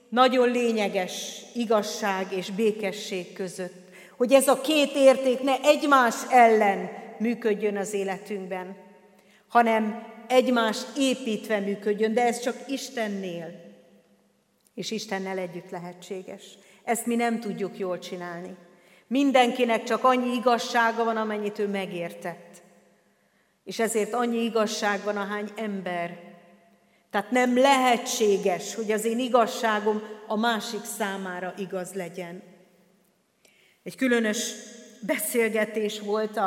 nagyon 0.10 0.52
lényeges 0.52 1.42
igazság 1.54 2.32
és 2.32 2.52
békesség 2.52 3.34
között, 3.34 3.90
hogy 4.18 4.34
ez 4.34 4.48
a 4.48 4.62
két 4.62 4.92
érték 4.96 5.42
ne 5.42 5.62
egymás 5.62 6.16
ellen 6.30 6.90
működjön 7.20 7.78
az 7.78 7.94
életünkben, 7.94 8.76
hanem 9.48 10.04
egymást 10.28 10.98
építve 10.98 11.60
működjön, 11.60 12.14
de 12.14 12.26
ez 12.26 12.40
csak 12.40 12.56
Istennél 12.68 13.65
és 14.76 14.92
Istennel 14.92 15.38
együtt 15.38 15.70
lehetséges. 15.70 16.58
Ezt 16.84 17.06
mi 17.06 17.16
nem 17.16 17.40
tudjuk 17.40 17.78
jól 17.78 18.00
csinálni. 18.00 18.56
Mindenkinek 19.08 19.84
csak 19.84 20.04
annyi 20.04 20.34
igazsága 20.34 21.04
van, 21.04 21.18
amennyit 21.18 21.60
ő 21.60 21.68
megértett. 21.68 22.64
És 23.64 23.80
ezért 23.80 24.14
annyi 24.14 24.44
igazság 24.44 25.04
van, 25.04 25.18
ahány 25.18 25.50
ember. 25.56 26.34
Tehát 27.10 27.32
nem 27.32 27.58
lehetséges, 27.58 28.76
hogy 28.76 28.92
az 28.92 29.06
én 29.06 29.20
igazságom 29.20 30.02
a 30.28 30.38
másik 30.38 30.84
számára 30.84 31.54
igaz 31.58 31.94
legyen. 31.94 32.44
Egy 33.84 33.96
különös 33.96 34.54
beszélgetés 35.02 36.00
volt 36.00 36.38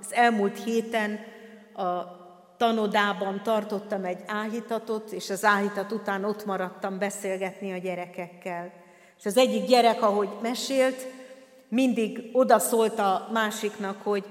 az 0.00 0.12
elmúlt 0.12 0.64
héten 0.64 1.20
a 1.74 2.15
tanodában 2.56 3.42
tartottam 3.42 4.04
egy 4.04 4.18
áhítatot, 4.26 5.10
és 5.12 5.30
az 5.30 5.44
áhítat 5.44 5.92
után 5.92 6.24
ott 6.24 6.44
maradtam 6.44 6.98
beszélgetni 6.98 7.72
a 7.72 7.78
gyerekekkel. 7.78 8.72
És 9.18 9.26
az 9.26 9.36
egyik 9.36 9.66
gyerek, 9.66 10.02
ahogy 10.02 10.28
mesélt, 10.42 11.06
mindig 11.68 12.30
odaszólt 12.32 12.98
a 12.98 13.28
másiknak, 13.32 14.02
hogy 14.02 14.24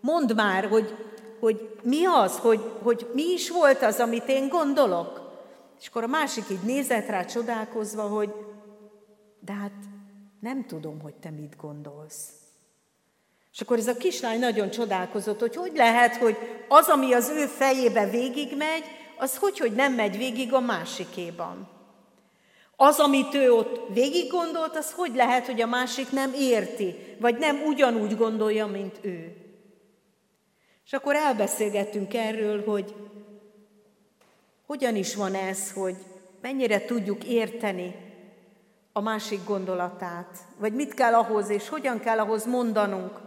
mondd 0.00 0.34
már, 0.34 0.68
hogy, 0.68 0.94
hogy 1.40 1.78
mi 1.82 2.04
az, 2.04 2.38
hogy, 2.38 2.72
hogy 2.82 3.10
mi 3.14 3.32
is 3.32 3.50
volt 3.50 3.82
az, 3.82 3.98
amit 3.98 4.28
én 4.28 4.48
gondolok. 4.48 5.24
És 5.80 5.88
akkor 5.88 6.02
a 6.02 6.06
másik 6.06 6.44
így 6.50 6.62
nézett 6.64 7.06
rá 7.06 7.24
csodálkozva, 7.24 8.02
hogy 8.02 8.34
de 9.40 9.52
hát 9.52 9.72
nem 10.40 10.66
tudom, 10.66 11.00
hogy 11.00 11.14
te 11.14 11.30
mit 11.30 11.56
gondolsz. 11.56 12.45
És 13.56 13.62
akkor 13.62 13.78
ez 13.78 13.86
a 13.86 13.96
kislány 13.96 14.38
nagyon 14.38 14.70
csodálkozott, 14.70 15.40
hogy 15.40 15.56
hogy 15.56 15.72
lehet, 15.74 16.16
hogy 16.16 16.36
az, 16.68 16.88
ami 16.88 17.12
az 17.12 17.28
ő 17.28 17.46
fejébe 17.46 18.10
végigmegy, 18.10 18.84
az 19.16 19.36
hogy, 19.36 19.58
hogy 19.58 19.72
nem 19.72 19.92
megy 19.92 20.16
végig 20.16 20.52
a 20.52 20.60
másikéban. 20.60 21.68
Az, 22.76 22.98
amit 22.98 23.34
ő 23.34 23.52
ott 23.52 23.94
végig 23.94 24.30
gondolt, 24.30 24.76
az 24.76 24.92
hogy 24.92 25.14
lehet, 25.14 25.46
hogy 25.46 25.60
a 25.60 25.66
másik 25.66 26.10
nem 26.10 26.32
érti, 26.34 26.94
vagy 27.20 27.38
nem 27.38 27.62
ugyanúgy 27.66 28.16
gondolja, 28.16 28.66
mint 28.66 28.98
ő. 29.02 29.36
És 30.84 30.92
akkor 30.92 31.14
elbeszélgettünk 31.14 32.14
erről, 32.14 32.64
hogy 32.64 32.94
hogyan 34.66 34.96
is 34.96 35.14
van 35.14 35.34
ez, 35.34 35.72
hogy 35.72 35.96
mennyire 36.40 36.84
tudjuk 36.84 37.24
érteni 37.24 37.94
a 38.92 39.00
másik 39.00 39.44
gondolatát, 39.44 40.38
vagy 40.58 40.72
mit 40.72 40.94
kell 40.94 41.14
ahhoz, 41.14 41.48
és 41.48 41.68
hogyan 41.68 42.00
kell 42.00 42.18
ahhoz 42.18 42.46
mondanunk, 42.46 43.24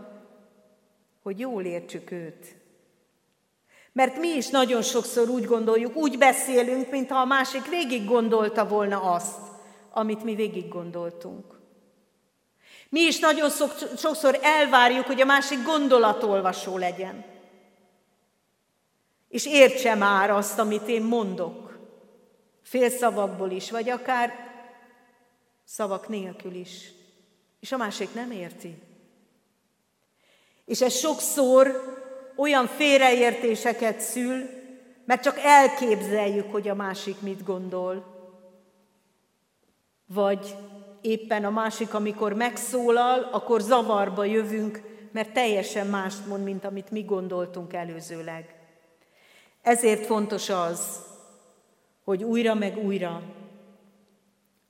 hogy 1.23 1.39
jól 1.39 1.65
értsük 1.65 2.11
őt. 2.11 2.57
Mert 3.91 4.17
mi 4.17 4.27
is 4.27 4.49
nagyon 4.49 4.81
sokszor 4.81 5.29
úgy 5.29 5.45
gondoljuk, 5.45 5.95
úgy 5.95 6.17
beszélünk, 6.17 6.91
mintha 6.91 7.17
a 7.19 7.25
másik 7.25 7.69
végig 7.69 8.05
gondolta 8.05 8.67
volna 8.67 9.01
azt, 9.01 9.39
amit 9.91 10.23
mi 10.23 10.35
végig 10.35 10.67
gondoltunk. 10.67 11.59
Mi 12.89 12.99
is 12.99 13.19
nagyon 13.19 13.49
sokszor 13.97 14.39
elvárjuk, 14.41 15.05
hogy 15.05 15.21
a 15.21 15.25
másik 15.25 15.63
gondolatolvasó 15.63 16.77
legyen. 16.77 17.25
És 19.27 19.45
értse 19.45 19.95
már 19.95 20.29
azt, 20.29 20.59
amit 20.59 20.87
én 20.87 21.03
mondok. 21.03 21.79
Félszavakból 22.61 23.51
is, 23.51 23.71
vagy 23.71 23.89
akár 23.89 24.33
szavak 25.63 26.07
nélkül 26.07 26.53
is. 26.53 26.91
És 27.59 27.71
a 27.71 27.77
másik 27.77 28.13
nem 28.13 28.31
érti. 28.31 28.88
És 30.69 30.81
ez 30.81 30.93
sokszor 30.93 31.83
olyan 32.35 32.67
félreértéseket 32.67 33.99
szül, 33.99 34.49
mert 35.05 35.23
csak 35.23 35.39
elképzeljük, 35.43 36.51
hogy 36.51 36.67
a 36.67 36.75
másik 36.75 37.21
mit 37.21 37.43
gondol. 37.43 38.05
Vagy 40.05 40.55
éppen 41.01 41.45
a 41.45 41.49
másik, 41.49 41.93
amikor 41.93 42.33
megszólal, 42.33 43.29
akkor 43.31 43.61
zavarba 43.61 44.23
jövünk, 44.23 44.81
mert 45.11 45.33
teljesen 45.33 45.87
mást 45.87 46.25
mond, 46.25 46.43
mint 46.43 46.65
amit 46.65 46.91
mi 46.91 47.01
gondoltunk 47.01 47.73
előzőleg. 47.73 48.55
Ezért 49.61 50.05
fontos 50.05 50.49
az, 50.49 51.01
hogy 52.03 52.23
újra 52.23 52.53
meg 52.53 52.77
újra 52.77 53.21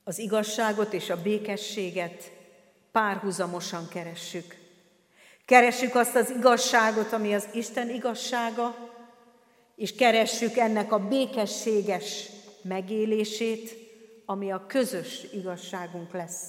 az 0.04 0.18
igazságot 0.18 0.92
és 0.92 1.10
a 1.10 1.22
békességet 1.22 2.32
párhuzamosan 2.92 3.88
keressük. 3.88 4.59
Keressük 5.50 5.94
azt 5.94 6.14
az 6.14 6.30
igazságot, 6.30 7.12
ami 7.12 7.34
az 7.34 7.48
Isten 7.52 7.88
igazsága, 7.88 8.76
és 9.76 9.94
keressük 9.94 10.56
ennek 10.56 10.92
a 10.92 11.08
békességes 11.08 12.26
megélését, 12.62 13.76
ami 14.26 14.52
a 14.52 14.66
közös 14.66 15.26
igazságunk 15.32 16.12
lesz, 16.12 16.42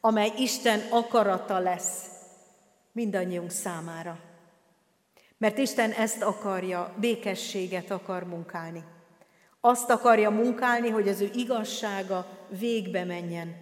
amely 0.00 0.32
Isten 0.38 0.80
akarata 0.90 1.58
lesz 1.58 2.00
mindannyiunk 2.92 3.50
számára. 3.50 4.18
Mert 5.38 5.58
Isten 5.58 5.90
ezt 5.90 6.22
akarja, 6.22 6.94
békességet 7.00 7.90
akar 7.90 8.24
munkálni. 8.24 8.84
Azt 9.60 9.90
akarja 9.90 10.30
munkálni, 10.30 10.88
hogy 10.88 11.08
az 11.08 11.20
ő 11.20 11.30
igazsága 11.34 12.26
végbe 12.48 13.04
menjen. 13.04 13.56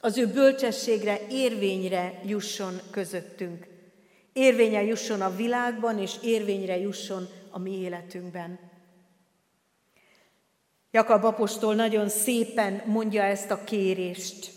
Az 0.00 0.18
ő 0.18 0.26
bölcsességre, 0.26 1.26
érvényre 1.30 2.20
jusson 2.24 2.80
közöttünk. 2.90 3.67
Érvényre 4.38 4.82
jusson 4.82 5.20
a 5.20 5.36
világban, 5.36 5.98
és 5.98 6.12
érvényre 6.22 6.78
jusson 6.78 7.28
a 7.50 7.58
mi 7.58 7.80
életünkben. 7.80 8.58
Jakab 10.90 11.24
apostol 11.24 11.74
nagyon 11.74 12.08
szépen 12.08 12.82
mondja 12.86 13.22
ezt 13.22 13.50
a 13.50 13.64
kérést. 13.64 14.50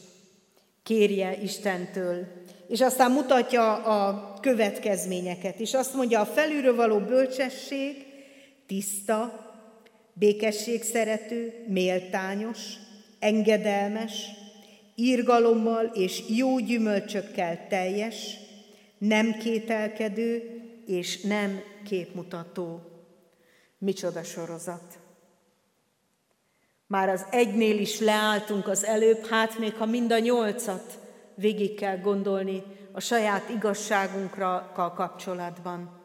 Kérje 0.83 1.41
Istentől. 1.41 2.27
És 2.67 2.81
aztán 2.81 3.11
mutatja 3.11 3.83
a 3.83 4.33
következményeket. 4.41 5.59
És 5.59 5.73
azt 5.73 5.93
mondja, 5.93 6.19
a 6.19 6.25
felülről 6.25 6.75
való 6.75 6.99
bölcsesség 6.99 8.05
tiszta, 8.67 9.49
békességszerető, 10.13 11.65
méltányos, 11.67 12.59
engedelmes, 13.19 14.25
írgalommal 14.95 15.85
és 15.85 16.23
jó 16.27 16.59
gyümölcsökkel 16.59 17.67
teljes, 17.69 18.37
nem 19.01 19.37
kételkedő 19.37 20.61
és 20.85 21.21
nem 21.21 21.61
képmutató. 21.85 22.81
Micsoda 23.77 24.23
sorozat. 24.23 24.99
Már 26.87 27.09
az 27.09 27.25
egynél 27.31 27.79
is 27.79 27.99
leálltunk 27.99 28.67
az 28.67 28.85
előbb, 28.85 29.25
hát 29.25 29.59
még 29.59 29.73
ha 29.73 29.85
mind 29.85 30.11
a 30.11 30.19
nyolcat 30.19 30.99
végig 31.35 31.75
kell 31.75 31.97
gondolni 31.97 32.63
a 32.91 32.99
saját 32.99 33.49
igazságunkra 33.49 34.71
kapcsolatban. 34.95 35.99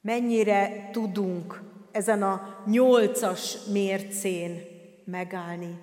Mennyire 0.00 0.88
tudunk 0.92 1.62
ezen 1.90 2.22
a 2.22 2.62
nyolcas 2.66 3.56
mércén 3.72 4.64
megállni. 5.04 5.80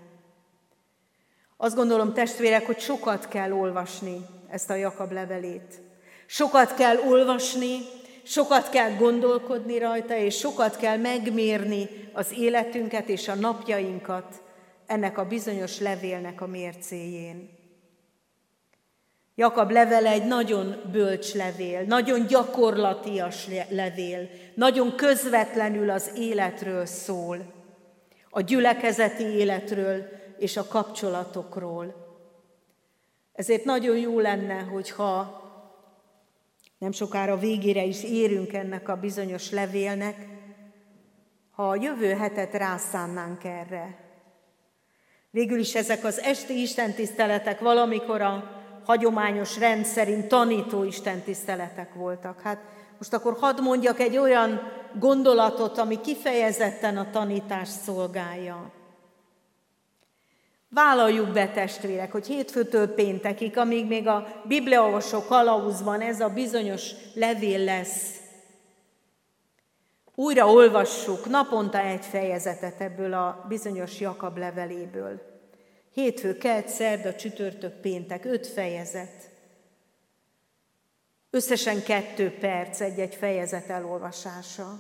Azt 1.58 1.76
gondolom, 1.76 2.14
testvérek, 2.14 2.66
hogy 2.66 2.80
sokat 2.80 3.28
kell 3.28 3.52
olvasni 3.52 4.26
ezt 4.54 4.70
a 4.70 4.76
Jakab 4.76 5.12
levelét. 5.12 5.82
Sokat 6.26 6.74
kell 6.74 6.98
olvasni, 6.98 7.78
sokat 8.24 8.70
kell 8.70 8.96
gondolkodni 8.96 9.78
rajta, 9.78 10.16
és 10.16 10.38
sokat 10.38 10.78
kell 10.78 10.98
megmérni 10.98 11.90
az 12.14 12.34
életünket 12.38 13.10
és 13.10 13.28
a 13.28 13.36
napjainkat 13.36 14.42
ennek 14.86 15.18
a 15.18 15.26
bizonyos 15.26 15.80
levélnek 15.80 16.42
a 16.42 16.48
mércéjén. 16.48 17.50
Jakab 19.36 19.72
levele 19.72 20.10
egy 20.10 20.26
nagyon 20.26 20.82
bölcs 20.92 21.34
levél, 21.34 21.82
nagyon 21.82 22.28
gyakorlatias 22.28 23.48
levél, 23.70 24.30
nagyon 24.56 24.96
közvetlenül 24.96 25.90
az 25.90 26.12
életről 26.16 26.86
szól, 26.86 27.38
a 28.30 28.42
gyülekezeti 28.42 29.24
életről 29.24 30.06
és 30.38 30.58
a 30.58 30.68
kapcsolatokról. 30.68 32.03
Ezért 33.34 33.64
nagyon 33.64 33.98
jó 33.98 34.20
lenne, 34.20 34.60
hogyha 34.60 35.42
nem 36.78 36.92
sokára 36.92 37.38
végére 37.38 37.84
is 37.84 38.04
érünk 38.04 38.54
ennek 38.54 38.90
a 38.90 38.96
bizonyos 38.96 39.52
levélnek, 39.52 40.28
ha 41.52 41.70
a 41.70 41.76
jövő 41.76 42.14
hetet 42.14 42.54
rászánnánk 42.54 43.44
erre. 43.44 43.98
Végül 45.30 45.60
is 45.60 45.76
ezek 45.76 46.04
az 46.04 46.20
esti 46.20 46.62
istentiszteletek 46.62 47.60
valamikor 47.60 48.22
a 48.22 48.62
hagyományos 48.86 49.58
rend 49.58 49.86
szerint 49.86 50.28
tanító 50.28 50.84
istentiszteletek 50.84 51.94
voltak. 51.94 52.42
Hát 52.42 52.60
most 52.98 53.14
akkor 53.14 53.38
hadd 53.40 53.62
mondjak 53.62 54.00
egy 54.00 54.18
olyan 54.18 54.62
gondolatot, 55.00 55.78
ami 55.78 56.02
kifejezetten 56.02 56.98
a 56.98 57.10
tanítás 57.10 57.68
szolgálja. 57.68 58.72
Vállaljuk 60.74 61.32
be, 61.32 61.50
testvérek, 61.50 62.12
hogy 62.12 62.28
hétfőtől 62.28 62.94
péntekig, 62.94 63.58
amíg 63.58 63.88
még 63.88 64.08
a 64.08 64.42
bibliaolvasó 64.48 65.24
kalauzban 65.26 66.02
ez 66.02 66.20
a 66.20 66.30
bizonyos 66.30 66.92
levél 67.14 67.60
lesz, 67.60 68.24
újra 70.16 70.52
olvassuk 70.52 71.26
naponta 71.26 71.80
egy 71.80 72.06
fejezetet 72.06 72.82
ebből 72.82 73.14
a 73.14 73.46
bizonyos 73.48 74.00
Jakab 74.00 74.38
leveléből. 74.38 75.22
Hétfő, 75.94 76.38
kelt, 76.38 76.68
szerda, 76.68 77.16
csütörtök, 77.16 77.74
péntek, 77.74 78.26
öt 78.26 78.48
fejezet. 78.48 79.32
Összesen 81.30 81.84
kettő 81.84 82.38
perc 82.40 82.82
egy-egy 82.82 83.16
fejezet 83.16 83.70
elolvasása. 83.70 84.80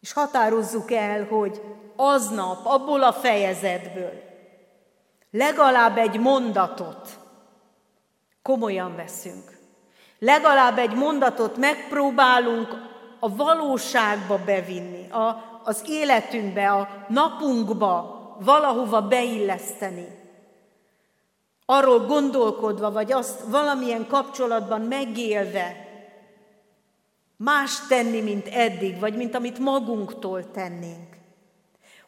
És 0.00 0.12
határozzuk 0.12 0.90
el, 0.90 1.24
hogy 1.24 1.60
aznap, 2.00 2.66
abból 2.66 3.02
a 3.02 3.12
fejezetből 3.12 4.28
legalább 5.30 5.96
egy 5.96 6.20
mondatot 6.20 7.18
komolyan 8.42 8.96
veszünk. 8.96 9.58
Legalább 10.18 10.78
egy 10.78 10.94
mondatot 10.94 11.56
megpróbálunk 11.56 12.68
a 13.18 13.36
valóságba 13.36 14.38
bevinni, 14.44 15.10
a, 15.10 15.60
az 15.64 15.82
életünkbe, 15.88 16.70
a 16.70 16.88
napunkba 17.08 18.18
valahova 18.40 19.02
beilleszteni. 19.02 20.06
Arról 21.66 21.98
gondolkodva, 21.98 22.92
vagy 22.92 23.12
azt 23.12 23.40
valamilyen 23.46 24.06
kapcsolatban 24.06 24.80
megélve, 24.80 25.88
más 27.36 27.86
tenni, 27.88 28.20
mint 28.20 28.46
eddig, 28.48 28.98
vagy 28.98 29.16
mint 29.16 29.34
amit 29.34 29.58
magunktól 29.58 30.50
tennénk. 30.50 31.19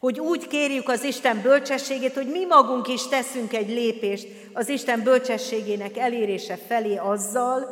Hogy 0.02 0.20
úgy 0.20 0.46
kérjük 0.46 0.88
az 0.88 1.04
Isten 1.04 1.42
bölcsességét, 1.42 2.14
hogy 2.14 2.26
mi 2.26 2.44
magunk 2.44 2.88
is 2.88 3.08
teszünk 3.08 3.52
egy 3.52 3.68
lépést 3.68 4.28
az 4.52 4.68
Isten 4.68 5.02
bölcsességének 5.02 5.96
elérése 5.96 6.56
felé 6.56 6.96
azzal, 6.96 7.66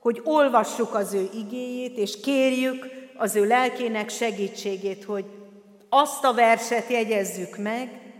hogy 0.00 0.20
olvassuk 0.24 0.94
az 0.94 1.14
ő 1.14 1.28
igéjét, 1.34 1.96
és 1.96 2.20
kérjük 2.20 2.86
az 3.16 3.36
ő 3.36 3.46
lelkének 3.46 4.08
segítségét, 4.08 5.04
hogy 5.04 5.24
azt 5.88 6.24
a 6.24 6.34
verset 6.34 6.88
jegyezzük 6.88 7.56
meg, 7.56 8.12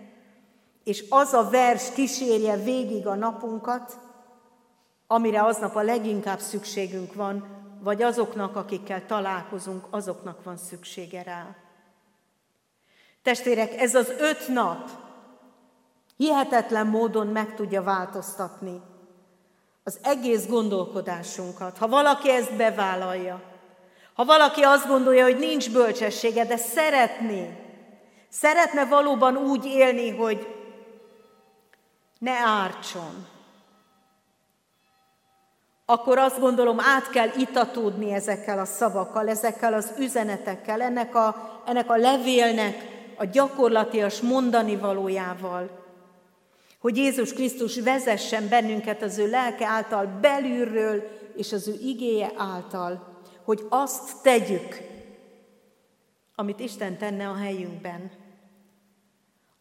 és 0.84 1.04
az 1.08 1.32
a 1.32 1.48
vers 1.50 1.92
kísérje 1.92 2.56
végig 2.56 3.06
a 3.06 3.14
napunkat, 3.14 3.98
amire 5.06 5.42
aznap 5.42 5.76
a 5.76 5.82
leginkább 5.82 6.38
szükségünk 6.38 7.14
van, 7.14 7.46
vagy 7.82 8.02
azoknak, 8.02 8.56
akikkel 8.56 9.06
találkozunk, 9.06 9.86
azoknak 9.90 10.44
van 10.44 10.56
szüksége 10.56 11.22
rá. 11.22 11.67
Testvérek, 13.28 13.80
ez 13.80 13.94
az 13.94 14.12
öt 14.18 14.48
nap 14.48 14.88
hihetetlen 16.16 16.86
módon 16.86 17.26
meg 17.26 17.54
tudja 17.54 17.82
változtatni 17.82 18.80
az 19.84 19.98
egész 20.02 20.46
gondolkodásunkat. 20.46 21.78
Ha 21.78 21.88
valaki 21.88 22.30
ezt 22.30 22.56
bevállalja, 22.56 23.42
ha 24.14 24.24
valaki 24.24 24.62
azt 24.62 24.86
gondolja, 24.86 25.24
hogy 25.24 25.38
nincs 25.38 25.72
bölcsessége, 25.72 26.44
de 26.44 26.56
szeretné, 26.56 27.56
szeretne 28.28 28.84
valóban 28.84 29.36
úgy 29.36 29.64
élni, 29.64 30.10
hogy 30.10 30.54
ne 32.18 32.36
ártson, 32.44 33.26
akkor 35.86 36.18
azt 36.18 36.40
gondolom, 36.40 36.80
át 36.80 37.10
kell 37.10 37.30
itatódni 37.36 38.12
ezekkel 38.12 38.58
a 38.58 38.64
szavakkal, 38.64 39.28
ezekkel 39.28 39.74
az 39.74 39.92
üzenetekkel, 39.98 40.82
ennek 40.82 41.14
a, 41.14 41.60
ennek 41.66 41.90
a 41.90 41.96
levélnek 41.96 42.96
a 43.18 43.24
gyakorlatias 43.24 44.20
mondani 44.20 44.76
valójával, 44.76 45.86
hogy 46.78 46.96
Jézus 46.96 47.32
Krisztus 47.32 47.80
vezessen 47.80 48.48
bennünket 48.48 49.02
az 49.02 49.18
ő 49.18 49.30
lelke 49.30 49.66
által 49.66 50.06
belülről 50.06 51.02
és 51.36 51.52
az 51.52 51.68
ő 51.68 51.74
igéje 51.82 52.32
által, 52.36 53.16
hogy 53.44 53.66
azt 53.68 54.22
tegyük, 54.22 54.80
amit 56.34 56.60
Isten 56.60 56.98
tenne 56.98 57.28
a 57.28 57.34
helyünkben. 57.34 58.10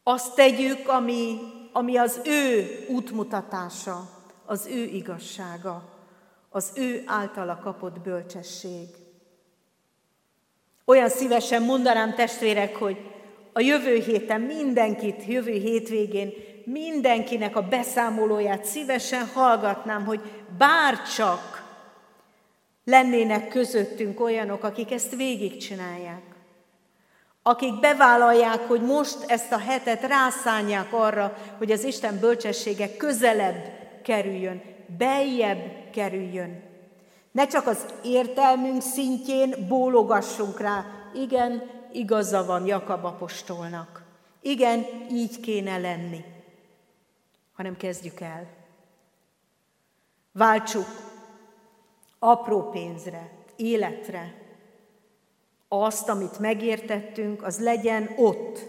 Azt 0.03 0.35
tegyük, 0.35 0.87
ami, 0.87 1.39
ami 1.71 1.97
az 1.97 2.21
ő 2.25 2.67
útmutatása, 2.89 4.09
az 4.45 4.65
ő 4.65 4.83
igazsága, 4.83 5.83
az 6.49 6.71
ő 6.75 7.03
általa 7.05 7.59
kapott 7.63 7.99
bölcsesség. 7.99 8.87
Olyan 10.85 11.09
szívesen 11.09 11.63
mondanám 11.63 12.13
testvérek, 12.13 12.75
hogy 12.75 13.16
a 13.57 13.59
jövő 13.59 13.95
héten 13.95 14.41
mindenkit, 14.41 15.25
jövő 15.25 15.51
hétvégén 15.51 16.33
mindenkinek 16.63 17.55
a 17.55 17.61
beszámolóját 17.61 18.65
szívesen 18.65 19.25
hallgatnám, 19.33 20.05
hogy 20.05 20.19
bárcsak 20.57 21.63
lennének 22.85 23.47
közöttünk 23.47 24.19
olyanok, 24.19 24.63
akik 24.63 24.91
ezt 24.91 25.15
végigcsinálják. 25.15 26.21
Akik 27.43 27.79
bevállalják, 27.79 28.67
hogy 28.67 28.81
most 28.81 29.17
ezt 29.27 29.51
a 29.51 29.59
hetet 29.59 30.01
rászánják 30.01 30.93
arra, 30.93 31.37
hogy 31.57 31.71
az 31.71 31.83
Isten 31.83 32.19
bölcsessége 32.19 32.97
közelebb 32.97 33.71
kerüljön, 34.03 34.61
beljebb 34.97 35.89
kerüljön. 35.93 36.63
Ne 37.31 37.47
csak 37.47 37.67
az 37.67 37.85
értelmünk 38.03 38.81
szintjén 38.81 39.55
bólogassunk 39.67 40.59
rá, 40.59 40.85
igen, 41.13 41.76
igaza 41.91 42.45
van 42.45 42.65
Jakab 42.65 43.05
apostolnak. 43.05 44.05
Igen, 44.41 44.85
így 45.11 45.39
kéne 45.39 45.77
lenni. 45.77 46.23
Hanem 47.53 47.77
kezdjük 47.77 48.19
el. 48.19 48.47
Váltsuk 50.31 50.85
apró 52.19 52.69
pénzre, 52.69 53.31
életre. 53.55 54.33
Azt, 55.67 56.09
amit 56.09 56.39
megértettünk, 56.39 57.43
az 57.43 57.59
legyen 57.59 58.09
ott. 58.17 58.59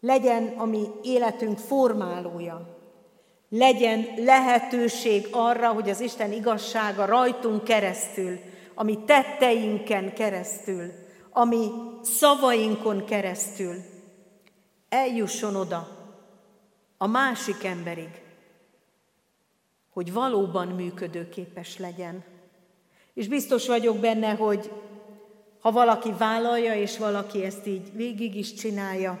Legyen, 0.00 0.54
ami 0.56 0.88
életünk 1.02 1.58
formálója. 1.58 2.78
Legyen 3.48 4.06
lehetőség 4.16 5.28
arra, 5.30 5.72
hogy 5.72 5.90
az 5.90 6.00
Isten 6.00 6.32
igazsága 6.32 7.04
rajtunk 7.04 7.64
keresztül, 7.64 8.38
ami 8.74 9.04
tetteinken 9.04 10.14
keresztül, 10.14 10.92
ami 11.32 11.70
szavainkon 12.02 13.04
keresztül 13.04 13.74
eljusson 14.88 15.56
oda 15.56 15.88
a 16.96 17.06
másik 17.06 17.64
emberig, 17.64 18.22
hogy 19.90 20.12
valóban 20.12 20.68
működőképes 20.68 21.78
legyen. 21.78 22.24
És 23.14 23.28
biztos 23.28 23.66
vagyok 23.66 23.96
benne, 23.98 24.34
hogy 24.34 24.70
ha 25.60 25.72
valaki 25.72 26.12
vállalja, 26.12 26.74
és 26.74 26.98
valaki 26.98 27.44
ezt 27.44 27.66
így 27.66 27.92
végig 27.94 28.34
is 28.34 28.54
csinálja, 28.54 29.20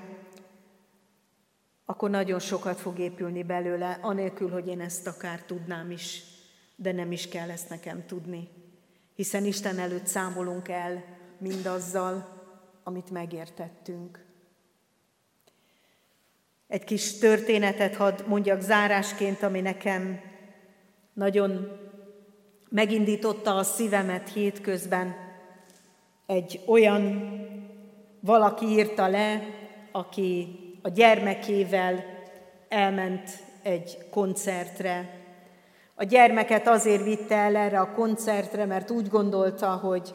akkor 1.84 2.10
nagyon 2.10 2.38
sokat 2.38 2.80
fog 2.80 2.98
épülni 2.98 3.42
belőle, 3.42 3.98
anélkül, 4.02 4.50
hogy 4.50 4.66
én 4.66 4.80
ezt 4.80 5.06
akár 5.06 5.42
tudnám 5.42 5.90
is, 5.90 6.22
de 6.76 6.92
nem 6.92 7.12
is 7.12 7.28
kell 7.28 7.50
ezt 7.50 7.68
nekem 7.68 8.06
tudni. 8.06 8.48
Hiszen 9.14 9.44
Isten 9.44 9.78
előtt 9.78 10.06
számolunk 10.06 10.68
el 10.68 11.04
mindazzal, 11.42 12.40
amit 12.82 13.10
megértettünk. 13.10 14.24
Egy 16.68 16.84
kis 16.84 17.18
történetet 17.18 17.96
hadd 17.96 18.26
mondjak 18.26 18.60
zárásként, 18.60 19.42
ami 19.42 19.60
nekem 19.60 20.20
nagyon 21.12 21.80
megindította 22.68 23.56
a 23.56 23.62
szívemet 23.62 24.32
hétközben. 24.32 25.14
Egy 26.26 26.60
olyan 26.66 27.30
valaki 28.20 28.66
írta 28.66 29.08
le, 29.08 29.42
aki 29.92 30.58
a 30.82 30.88
gyermekével 30.88 32.04
elment 32.68 33.30
egy 33.62 33.98
koncertre. 34.10 35.20
A 35.94 36.04
gyermeket 36.04 36.68
azért 36.68 37.04
vitte 37.04 37.34
el 37.34 37.56
erre 37.56 37.80
a 37.80 37.92
koncertre, 37.92 38.64
mert 38.64 38.90
úgy 38.90 39.08
gondolta, 39.08 39.70
hogy 39.70 40.14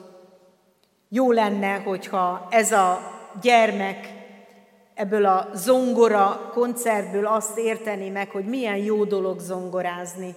jó 1.09 1.31
lenne, 1.31 1.73
hogyha 1.73 2.47
ez 2.49 2.71
a 2.71 2.99
gyermek 3.41 4.13
ebből 4.93 5.25
a 5.25 5.49
zongora 5.53 6.49
koncertből 6.53 7.25
azt 7.25 7.57
érteni 7.57 8.09
meg, 8.09 8.29
hogy 8.29 8.45
milyen 8.45 8.77
jó 8.77 9.03
dolog 9.03 9.39
zongorázni, 9.39 10.35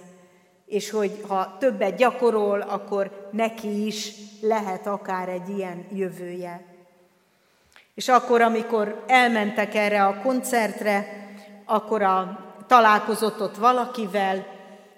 és 0.65 0.89
hogy 0.89 1.23
ha 1.27 1.57
többet 1.59 1.95
gyakorol, 1.95 2.61
akkor 2.61 3.29
neki 3.31 3.85
is 3.85 4.13
lehet 4.41 4.87
akár 4.87 5.29
egy 5.29 5.49
ilyen 5.49 5.85
jövője. 5.93 6.61
És 7.93 8.07
akkor, 8.07 8.41
amikor 8.41 9.03
elmentek 9.07 9.75
erre 9.75 10.05
a 10.05 10.21
koncertre, 10.21 11.05
akkor 11.65 12.01
a, 12.01 12.39
találkozott 12.67 13.41
ott 13.41 13.57
valakivel, 13.57 14.45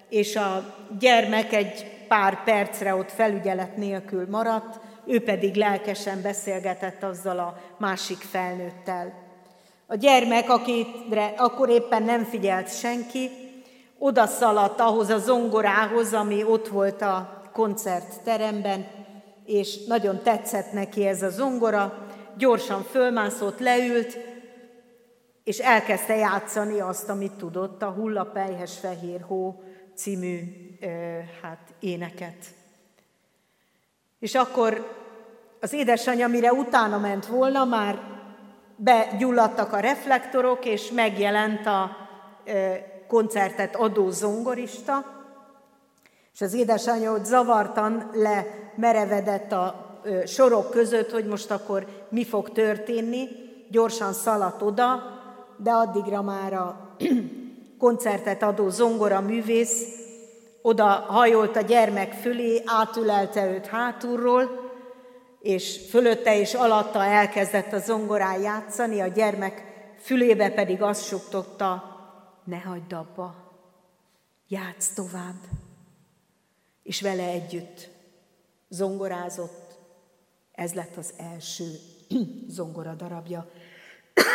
és 0.08 0.36
a 0.36 0.74
gyermek 0.98 1.52
egy 1.52 1.86
pár 2.08 2.44
percre 2.44 2.94
ott 2.94 3.10
felügyelet 3.10 3.76
nélkül 3.76 4.26
maradt, 4.30 4.80
ő 5.06 5.22
pedig 5.22 5.54
lelkesen 5.54 6.22
beszélgetett 6.22 7.02
azzal 7.02 7.38
a 7.38 7.60
másik 7.78 8.18
felnőttel. 8.18 9.12
A 9.86 9.94
gyermek, 9.94 10.50
akire 10.50 11.34
akkor 11.36 11.68
éppen 11.68 12.02
nem 12.02 12.24
figyelt 12.24 12.78
senki, 12.78 13.30
oda 13.98 14.26
szaladt 14.26 14.80
ahhoz 14.80 15.08
a 15.08 15.18
zongorához, 15.18 16.12
ami 16.12 16.44
ott 16.44 16.68
volt 16.68 17.02
a 17.02 17.42
koncertteremben, 17.52 18.86
és 19.44 19.84
nagyon 19.84 20.22
tetszett 20.22 20.72
neki 20.72 21.06
ez 21.06 21.22
a 21.22 21.30
zongora, 21.30 22.06
gyorsan 22.38 22.82
fölmászott, 22.82 23.58
leült, 23.58 24.18
és 25.44 25.58
elkezdte 25.58 26.16
játszani 26.16 26.80
azt, 26.80 27.08
amit 27.08 27.32
tudott, 27.32 27.82
a 27.82 27.90
Hullapelyhes 27.90 28.78
Fehér 28.78 29.20
Hó 29.20 29.62
című 29.94 30.40
hát, 31.42 31.74
éneket. 31.80 32.36
És 34.24 34.34
akkor 34.34 34.86
az 35.60 35.72
édesanyja, 35.72 36.28
mire 36.28 36.52
utána 36.52 36.98
ment 36.98 37.26
volna, 37.26 37.64
már 37.64 37.98
begyulladtak 38.76 39.72
a 39.72 39.78
reflektorok, 39.78 40.64
és 40.64 40.90
megjelent 40.90 41.66
a 41.66 41.96
koncertet 43.08 43.76
adó 43.76 44.10
zongorista, 44.10 45.04
és 46.34 46.40
az 46.40 46.54
édesanyja 46.54 47.12
ott 47.12 47.24
zavartan 47.24 48.10
lemerevedett 48.12 49.52
a 49.52 49.96
sorok 50.26 50.70
között, 50.70 51.10
hogy 51.10 51.26
most 51.26 51.50
akkor 51.50 51.86
mi 52.08 52.24
fog 52.24 52.50
történni, 52.50 53.28
gyorsan 53.70 54.12
szaladt 54.12 54.62
oda, 54.62 55.02
de 55.56 55.70
addigra 55.70 56.22
már 56.22 56.52
a 56.52 56.96
koncertet 57.78 58.42
adó 58.42 58.68
zongora 58.68 59.20
művész 59.20 60.03
oda 60.66 60.86
hajolt 60.86 61.56
a 61.56 61.60
gyermek 61.60 62.12
fölé, 62.12 62.62
átülelte 62.66 63.50
őt 63.50 63.66
hátulról, 63.66 64.72
és 65.40 65.80
fölötte 65.90 66.38
és 66.38 66.54
alatta 66.54 67.04
elkezdett 67.04 67.72
a 67.72 67.78
zongorán 67.78 68.40
játszani, 68.40 69.00
a 69.00 69.06
gyermek 69.06 69.62
fülébe 70.00 70.50
pedig 70.50 70.82
azt 70.82 71.06
suktotta, 71.06 71.82
ne 72.44 72.58
hagyd 72.58 72.92
abba, 72.92 73.34
játsz 74.48 74.94
tovább. 74.94 75.40
És 76.82 77.00
vele 77.00 77.24
együtt 77.24 77.88
zongorázott, 78.68 79.78
ez 80.52 80.74
lett 80.74 80.96
az 80.96 81.14
első 81.16 81.64
zongora 82.56 82.94
darabja. 82.94 83.50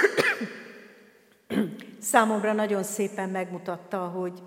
Számomra 1.99 2.53
nagyon 2.53 2.83
szépen 2.83 3.29
megmutatta, 3.29 4.07
hogy 4.07 4.41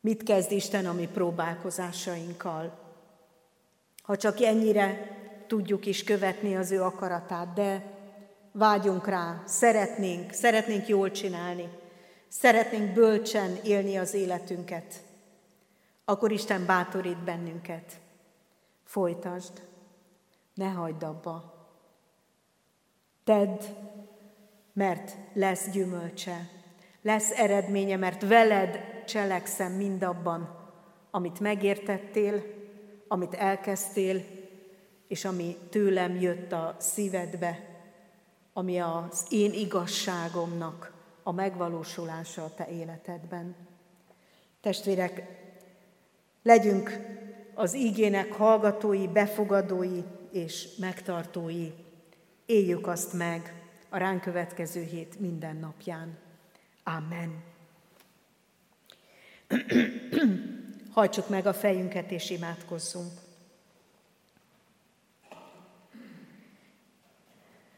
mit 0.00 0.22
kezd 0.22 0.52
Isten 0.52 0.86
a 0.86 0.92
mi 0.92 1.08
próbálkozásainkkal. 1.12 2.78
Ha 4.02 4.16
csak 4.16 4.40
ennyire 4.40 5.18
tudjuk 5.46 5.86
is 5.86 6.04
követni 6.04 6.56
az 6.56 6.70
ő 6.70 6.82
akaratát, 6.82 7.52
de 7.52 7.98
vágyunk 8.52 9.06
rá, 9.06 9.42
szeretnénk, 9.46 10.32
szeretnénk 10.32 10.88
jól 10.88 11.10
csinálni, 11.10 11.68
szeretnénk 12.28 12.92
bölcsen 12.92 13.58
élni 13.64 13.96
az 13.96 14.14
életünket, 14.14 15.02
akkor 16.04 16.32
Isten 16.32 16.66
bátorít 16.66 17.24
bennünket. 17.24 18.00
Folytasd, 18.84 19.52
ne 20.54 20.68
hagyd 20.68 21.02
abba. 21.02 21.54
Tedd, 23.24 23.60
mert 24.72 25.16
lesz 25.32 25.70
gyümölcse, 25.70 26.48
lesz 27.02 27.30
eredménye, 27.30 27.96
mert 27.96 28.28
veled 28.28 28.80
cselekszem 29.10 29.72
mindabban, 29.72 30.56
amit 31.10 31.40
megértettél, 31.40 32.42
amit 33.08 33.34
elkezdtél, 33.34 34.24
és 35.08 35.24
ami 35.24 35.56
tőlem 35.70 36.20
jött 36.20 36.52
a 36.52 36.76
szívedbe, 36.78 37.58
ami 38.52 38.78
az 38.78 39.26
én 39.30 39.52
igazságomnak 39.52 40.92
a 41.22 41.32
megvalósulása 41.32 42.44
a 42.44 42.54
te 42.54 42.68
életedben. 42.68 43.56
Testvérek, 44.60 45.22
legyünk 46.42 46.90
az 47.54 47.74
ígének 47.74 48.32
hallgatói, 48.32 49.08
befogadói, 49.08 50.02
és 50.32 50.76
megtartói. 50.76 51.70
Éljük 52.46 52.86
azt 52.86 53.12
meg 53.12 53.54
a 53.88 53.96
ránk 53.96 54.20
következő 54.20 54.82
hét 54.82 55.20
minden 55.20 55.56
napján. 55.56 56.18
Amen. 56.84 57.49
Hajtsuk 60.94 61.28
meg 61.28 61.46
a 61.46 61.52
fejünket 61.52 62.10
és 62.10 62.30
imádkozzunk. 62.30 63.12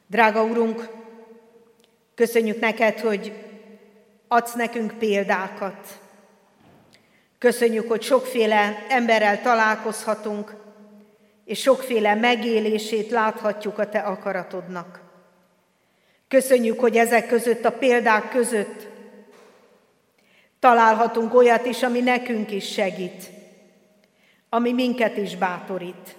Drága 0.06 0.44
Urunk, 0.44 0.88
köszönjük 2.14 2.60
neked, 2.60 2.98
hogy 2.98 3.32
adsz 4.28 4.54
nekünk 4.54 4.98
példákat. 4.98 6.00
Köszönjük, 7.38 7.88
hogy 7.88 8.02
sokféle 8.02 8.86
emberrel 8.88 9.42
találkozhatunk, 9.42 10.54
és 11.44 11.60
sokféle 11.60 12.14
megélését 12.14 13.10
láthatjuk 13.10 13.78
a 13.78 13.88
Te 13.88 13.98
akaratodnak. 13.98 15.00
Köszönjük, 16.28 16.80
hogy 16.80 16.96
ezek 16.96 17.26
között, 17.26 17.64
a 17.64 17.72
példák 17.72 18.30
között 18.30 18.91
találhatunk 20.62 21.34
olyat 21.34 21.66
is, 21.66 21.82
ami 21.82 22.00
nekünk 22.00 22.50
is 22.50 22.72
segít, 22.72 23.30
ami 24.48 24.72
minket 24.72 25.16
is 25.16 25.36
bátorít, 25.36 26.16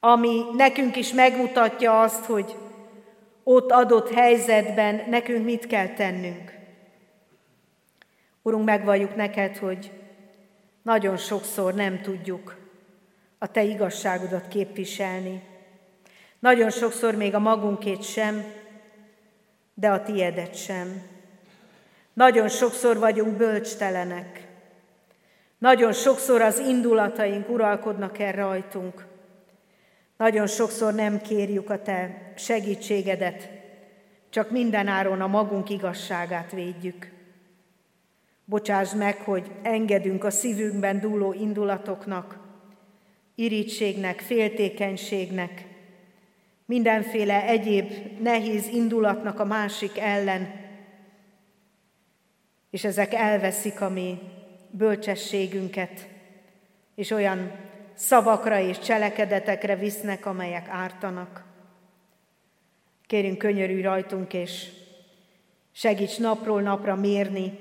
ami 0.00 0.42
nekünk 0.52 0.96
is 0.96 1.12
megmutatja 1.12 2.00
azt, 2.00 2.24
hogy 2.24 2.56
ott 3.42 3.70
adott 3.70 4.10
helyzetben 4.10 5.04
nekünk 5.08 5.44
mit 5.44 5.66
kell 5.66 5.88
tennünk. 5.88 6.52
Urunk, 8.42 8.64
megvalljuk 8.64 9.16
neked, 9.16 9.56
hogy 9.56 9.90
nagyon 10.82 11.16
sokszor 11.16 11.74
nem 11.74 12.00
tudjuk 12.00 12.56
a 13.38 13.46
Te 13.46 13.62
igazságodat 13.62 14.48
képviselni. 14.48 15.42
Nagyon 16.38 16.70
sokszor 16.70 17.14
még 17.14 17.34
a 17.34 17.38
magunkét 17.38 18.02
sem, 18.02 18.44
de 19.74 19.90
a 19.90 20.02
Tiedet 20.02 20.54
sem. 20.56 21.12
Nagyon 22.14 22.48
sokszor 22.48 22.98
vagyunk 22.98 23.36
bölcstelenek. 23.36 24.46
Nagyon 25.58 25.92
sokszor 25.92 26.40
az 26.40 26.58
indulataink 26.58 27.48
uralkodnak 27.48 28.18
el 28.18 28.32
rajtunk. 28.32 29.06
Nagyon 30.16 30.46
sokszor 30.46 30.94
nem 30.94 31.20
kérjük 31.20 31.70
a 31.70 31.82
Te 31.82 32.32
segítségedet, 32.36 33.48
csak 34.30 34.50
mindenáron 34.50 35.20
a 35.20 35.26
magunk 35.26 35.70
igazságát 35.70 36.52
védjük. 36.52 37.12
Bocsáss 38.44 38.94
meg, 38.94 39.16
hogy 39.16 39.50
engedünk 39.62 40.24
a 40.24 40.30
szívünkben 40.30 41.00
dúló 41.00 41.32
indulatoknak, 41.32 42.38
irítségnek, 43.34 44.20
féltékenységnek, 44.20 45.64
mindenféle 46.66 47.46
egyéb 47.46 47.92
nehéz 48.20 48.66
indulatnak 48.66 49.40
a 49.40 49.44
másik 49.44 49.98
ellen, 49.98 50.63
és 52.74 52.84
ezek 52.84 53.14
elveszik 53.14 53.80
a 53.80 53.88
mi 53.88 54.18
bölcsességünket, 54.70 56.08
és 56.94 57.10
olyan 57.10 57.52
szavakra 57.94 58.58
és 58.58 58.78
cselekedetekre 58.78 59.76
visznek, 59.76 60.26
amelyek 60.26 60.68
ártanak. 60.68 61.44
Kérünk 63.06 63.38
könyörű 63.38 63.80
rajtunk, 63.80 64.32
és 64.32 64.68
segíts 65.72 66.18
napról 66.18 66.60
napra 66.62 66.94
mérni 66.94 67.58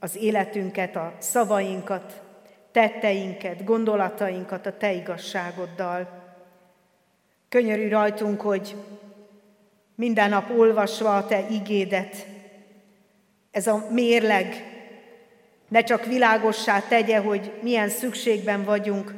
az 0.00 0.16
életünket, 0.16 0.96
a 0.96 1.14
szavainkat, 1.18 2.22
tetteinket, 2.72 3.64
gondolatainkat 3.64 4.66
a 4.66 4.76
Te 4.76 4.92
igazságoddal. 4.92 6.08
Könyörű 7.48 7.88
rajtunk, 7.88 8.40
hogy 8.40 8.76
minden 9.94 10.30
nap 10.30 10.50
olvasva 10.50 11.16
a 11.16 11.26
Te 11.26 11.46
igédet, 11.50 12.31
ez 13.52 13.66
a 13.66 13.86
mérleg 13.90 14.66
ne 15.68 15.82
csak 15.82 16.06
világossá 16.06 16.80
tegye, 16.80 17.18
hogy 17.18 17.52
milyen 17.62 17.88
szükségben 17.88 18.64
vagyunk, 18.64 19.14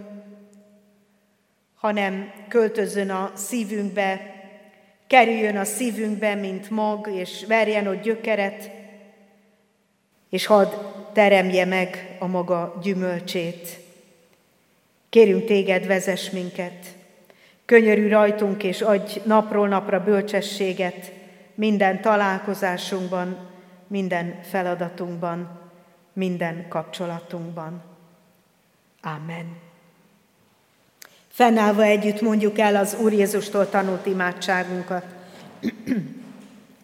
hanem 1.75 2.33
költözön 2.49 3.11
a 3.11 3.33
szívünkbe, 3.35 4.35
kerüljön 5.07 5.57
a 5.57 5.65
szívünkbe, 5.65 6.35
mint 6.35 6.71
mag, 6.71 7.09
és 7.13 7.45
verjen 7.49 7.87
ott 7.87 8.03
gyökeret, 8.03 8.71
és 10.31 10.47
hadd 10.47 10.73
teremje 11.13 11.65
meg 11.65 12.17
a 12.19 12.27
maga 12.27 12.79
gyümölcsét. 12.83 13.79
Kérünk 15.09 15.45
téged, 15.45 15.87
vezess 15.87 16.31
minket, 16.31 16.87
könyörű 17.65 18.09
rajtunk, 18.09 18.63
és 18.63 18.81
adj 18.81 19.21
napról 19.25 19.69
napra 19.69 20.05
bölcsességet 20.05 21.13
minden 21.55 22.01
találkozásunkban, 22.01 23.54
minden 23.87 24.41
feladatunkban, 24.43 25.61
minden 26.13 26.69
kapcsolatunkban. 26.69 27.83
Amen. 29.03 29.57
Fennállva 31.29 31.83
együtt 31.83 32.21
mondjuk 32.21 32.59
el 32.59 32.77
az 32.77 32.97
Úr 33.01 33.13
Jézustól 33.13 33.69
tanult 33.69 34.07
imádságunkat. 34.07 35.05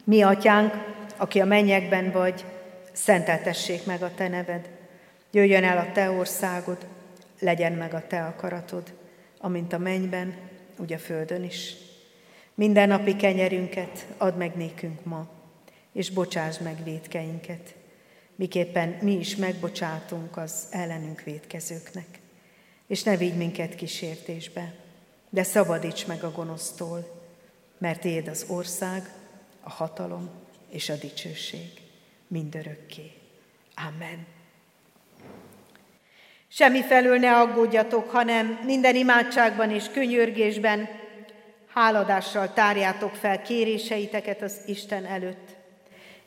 Mi, 0.04 0.22
atyánk, 0.22 0.74
aki 1.16 1.40
a 1.40 1.44
mennyekben 1.44 2.10
vagy, 2.10 2.44
szenteltessék 2.92 3.86
meg 3.86 4.02
a 4.02 4.14
te 4.14 4.28
neved. 4.28 4.68
Jöjjön 5.30 5.64
el 5.64 5.78
a 5.78 5.92
te 5.92 6.10
országod, 6.10 6.86
legyen 7.38 7.72
meg 7.72 7.94
a 7.94 8.06
te 8.06 8.24
akaratod, 8.24 8.92
amint 9.38 9.72
a 9.72 9.78
mennyben, 9.78 10.34
úgy 10.76 10.92
a 10.92 10.98
földön 10.98 11.44
is. 11.44 11.74
Minden 12.54 12.88
napi 12.88 13.16
kenyerünket 13.16 14.06
add 14.16 14.34
meg 14.34 14.54
nékünk 14.54 15.04
ma, 15.04 15.28
és 15.92 16.10
bocsáss 16.10 16.58
meg 16.58 16.84
védkeinket, 16.84 17.74
miképpen 18.34 18.88
mi 18.88 19.12
is 19.12 19.36
megbocsátunk 19.36 20.36
az 20.36 20.66
ellenünk 20.70 21.22
védkezőknek. 21.22 22.20
És 22.86 23.02
ne 23.02 23.16
vigy 23.16 23.36
minket 23.36 23.74
kísértésbe, 23.74 24.74
de 25.30 25.42
szabadíts 25.42 26.06
meg 26.06 26.24
a 26.24 26.32
gonosztól, 26.32 27.20
mert 27.78 28.04
Éd 28.04 28.28
az 28.28 28.44
ország, 28.48 29.12
a 29.60 29.70
hatalom 29.70 30.30
és 30.70 30.88
a 30.88 30.96
dicsőség 30.96 31.80
mindörökké. 32.26 33.12
Amen. 33.74 34.26
Semmi 36.48 36.82
felől 36.82 37.18
ne 37.18 37.36
aggódjatok, 37.36 38.10
hanem 38.10 38.60
minden 38.64 38.94
imádságban 38.94 39.70
és 39.70 39.88
könyörgésben 39.92 40.88
háladással 41.72 42.52
tárjátok 42.52 43.14
fel 43.14 43.42
kéréseiteket 43.42 44.42
az 44.42 44.60
Isten 44.66 45.06
előtt. 45.06 45.49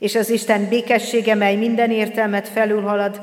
És 0.03 0.15
az 0.15 0.29
Isten 0.29 0.67
békessége, 0.67 1.35
mely 1.35 1.55
minden 1.55 1.91
értelmet 1.91 2.47
felülhalad, 2.47 3.21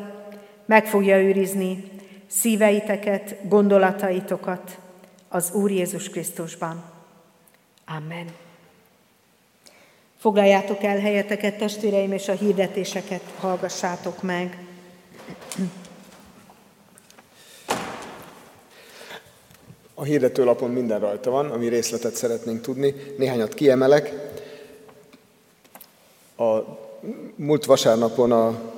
meg 0.67 0.87
fogja 0.87 1.23
őrizni 1.23 1.85
szíveiteket, 2.27 3.37
gondolataitokat 3.49 4.79
az 5.29 5.53
Úr 5.53 5.71
Jézus 5.71 6.09
Krisztusban. 6.09 6.85
Amen. 7.87 8.27
Foglaljátok 10.19 10.83
el 10.83 10.99
helyeteket, 10.99 11.59
testvéreim, 11.59 12.13
és 12.13 12.29
a 12.29 12.33
hirdetéseket 12.33 13.23
hallgassátok 13.39 14.23
meg. 14.23 14.59
A 19.95 20.05
hirdetőlapon 20.05 20.71
minden 20.71 21.01
rajta 21.01 21.31
van, 21.31 21.51
ami 21.51 21.69
részletet 21.69 22.15
szeretnénk 22.15 22.61
tudni. 22.61 22.95
Néhányat 23.19 23.55
kiemelek. 23.55 24.30
A 26.41 26.79
múlt 27.37 27.65
vasárnapon 27.65 28.33
a 28.33 28.73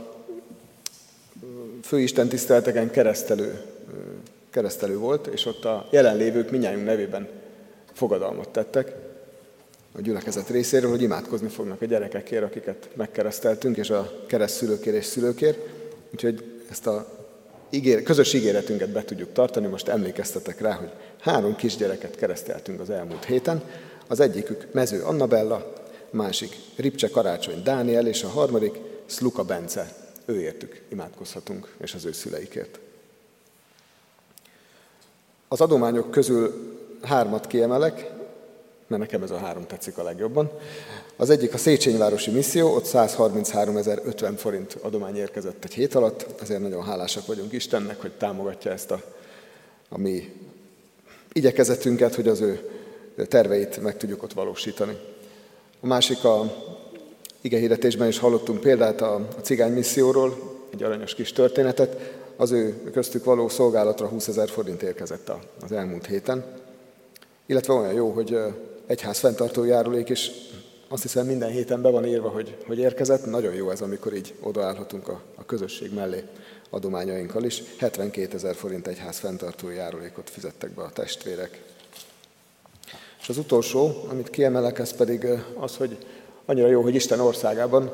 főisten 1.83 2.29
tiszteleteken 2.29 2.91
keresztelő, 2.91 3.61
keresztelő 4.51 4.99
volt, 4.99 5.27
és 5.27 5.47
ott 5.47 5.65
a 5.65 5.89
jelenlévők 5.91 6.51
minnyájunk 6.51 6.85
nevében 6.85 7.29
fogadalmat 7.93 8.49
tettek 8.49 8.95
a 9.93 10.01
gyülekezet 10.01 10.49
részéről, 10.49 10.91
hogy 10.91 11.03
imádkozni 11.03 11.49
fognak 11.49 11.83
a 11.83 11.85
gyerekekért, 11.85 12.45
akiket 12.45 12.89
megkereszteltünk, 12.95 13.77
és 13.77 13.91
a 13.91 14.13
keresztszülőkért 14.27 14.97
és 14.97 15.05
szülőkért. 15.05 15.59
Úgyhogy 16.13 16.63
ezt 16.71 16.87
a 16.87 17.07
ígér, 17.71 18.03
közös 18.03 18.33
ígéretünket 18.33 18.91
be 18.91 19.05
tudjuk 19.05 19.33
tartani. 19.33 19.67
Most 19.67 19.89
emlékeztetek 19.89 20.61
rá, 20.61 20.73
hogy 20.73 20.91
három 21.21 21.57
kisgyereket 21.57 22.17
kereszteltünk 22.17 22.81
az 22.81 22.91
elmúlt 22.91 23.25
héten. 23.25 23.63
Az 24.07 24.21
egyikük 24.21 24.67
Mező 24.73 25.03
Annabella, 25.03 25.73
másik 26.13 26.57
Ripcse 26.77 27.09
Karácsony 27.09 27.63
Dániel, 27.63 28.07
és 28.07 28.23
a 28.23 28.29
harmadik 28.29 28.79
Sluka 29.07 29.45
Bence. 29.45 29.97
Ő 30.25 30.41
értük, 30.41 30.83
imádkozhatunk, 30.89 31.75
és 31.81 31.95
az 31.95 32.05
ő 32.05 32.13
szüleikért. 32.13 32.79
Az 35.49 35.61
adományok 35.61 36.11
közül 36.11 36.77
hármat 37.03 37.47
kiemelek, 37.47 38.11
mert 38.87 39.03
nekem 39.03 39.23
ez 39.23 39.31
a 39.31 39.39
három 39.39 39.67
tetszik 39.67 39.99
a 39.99 40.03
legjobban. 40.03 40.51
Az 41.17 41.31
egyik 41.31 41.55
a 41.55 41.59
Széchenyi 41.59 41.97
Városi 41.97 42.31
Misszió, 42.31 42.75
ott 42.75 42.87
133.050 42.87 44.33
forint 44.37 44.77
adomány 44.83 45.17
érkezett 45.17 45.65
egy 45.65 45.75
hét 45.75 45.95
alatt, 45.95 46.41
ezért 46.41 46.61
nagyon 46.61 46.85
hálásak 46.85 47.27
vagyunk 47.27 47.53
Istennek, 47.53 48.01
hogy 48.01 48.13
támogatja 48.13 48.71
ezt 48.71 48.91
a, 48.91 49.03
a 49.89 49.99
mi 49.99 50.33
igyekezetünket, 51.33 52.15
hogy 52.15 52.29
az 52.29 52.41
ő 52.41 52.69
terveit 53.29 53.83
meg 53.83 53.97
tudjuk 53.97 54.23
ott 54.23 54.33
valósítani. 54.33 54.99
A 55.85 55.87
másik 55.87 56.25
a 56.25 56.55
igehirdetésben 57.41 58.09
is 58.09 58.19
hallottunk 58.19 58.61
példát 58.61 59.01
a 59.01 59.29
cigány 59.41 59.73
misszióról, 59.73 60.39
egy 60.73 60.83
aranyos 60.83 61.15
kis 61.15 61.33
történetet, 61.33 61.97
az 62.37 62.51
ő 62.51 62.91
köztük 62.93 63.25
való 63.25 63.49
szolgálatra 63.49 64.07
20 64.07 64.29
ezer 64.29 64.49
forint 64.49 64.83
érkezett 64.83 65.33
az 65.61 65.73
elmúlt 65.73 66.07
héten. 66.07 66.45
Illetve 67.47 67.73
olyan 67.73 67.93
jó, 67.93 68.11
hogy 68.11 68.39
egyház 68.87 69.19
fenntartó 69.19 69.65
járulék 69.65 70.09
is 70.09 70.31
azt 70.89 71.03
hiszem 71.03 71.27
minden 71.27 71.51
héten 71.51 71.83
be 71.83 71.89
van 71.89 72.07
írva, 72.07 72.29
hogy, 72.29 72.57
hogy 72.67 72.79
érkezett. 72.79 73.27
Nagyon 73.27 73.55
jó 73.55 73.71
ez, 73.71 73.81
amikor 73.81 74.15
így 74.15 74.35
odaállhatunk 74.41 75.09
a, 75.09 75.21
a 75.35 75.45
közösség 75.45 75.95
mellé 75.95 76.23
adományainkkal 76.71 77.45
is. 77.45 77.63
72 77.79 78.35
ezer 78.35 78.55
forint 78.55 78.87
egyház 78.87 79.19
fenntartó 79.19 79.71
járulékot 79.71 80.31
fizettek 80.31 80.71
be 80.71 80.83
a 80.83 80.91
testvérek. 80.91 81.63
És 83.23 83.29
az 83.29 83.39
utolsó, 83.39 84.05
amit 84.09 84.31
kiemelek, 84.31 84.79
ez 84.79 84.93
pedig 84.93 85.27
az, 85.55 85.77
hogy 85.77 85.97
annyira 86.45 86.69
jó, 86.69 86.83
hogy 86.83 86.95
Isten 86.95 87.21
országában 87.21 87.93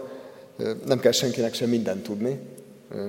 nem 0.86 1.00
kell 1.00 1.12
senkinek 1.12 1.54
sem 1.54 1.68
mindent 1.68 2.02
tudni, 2.02 2.38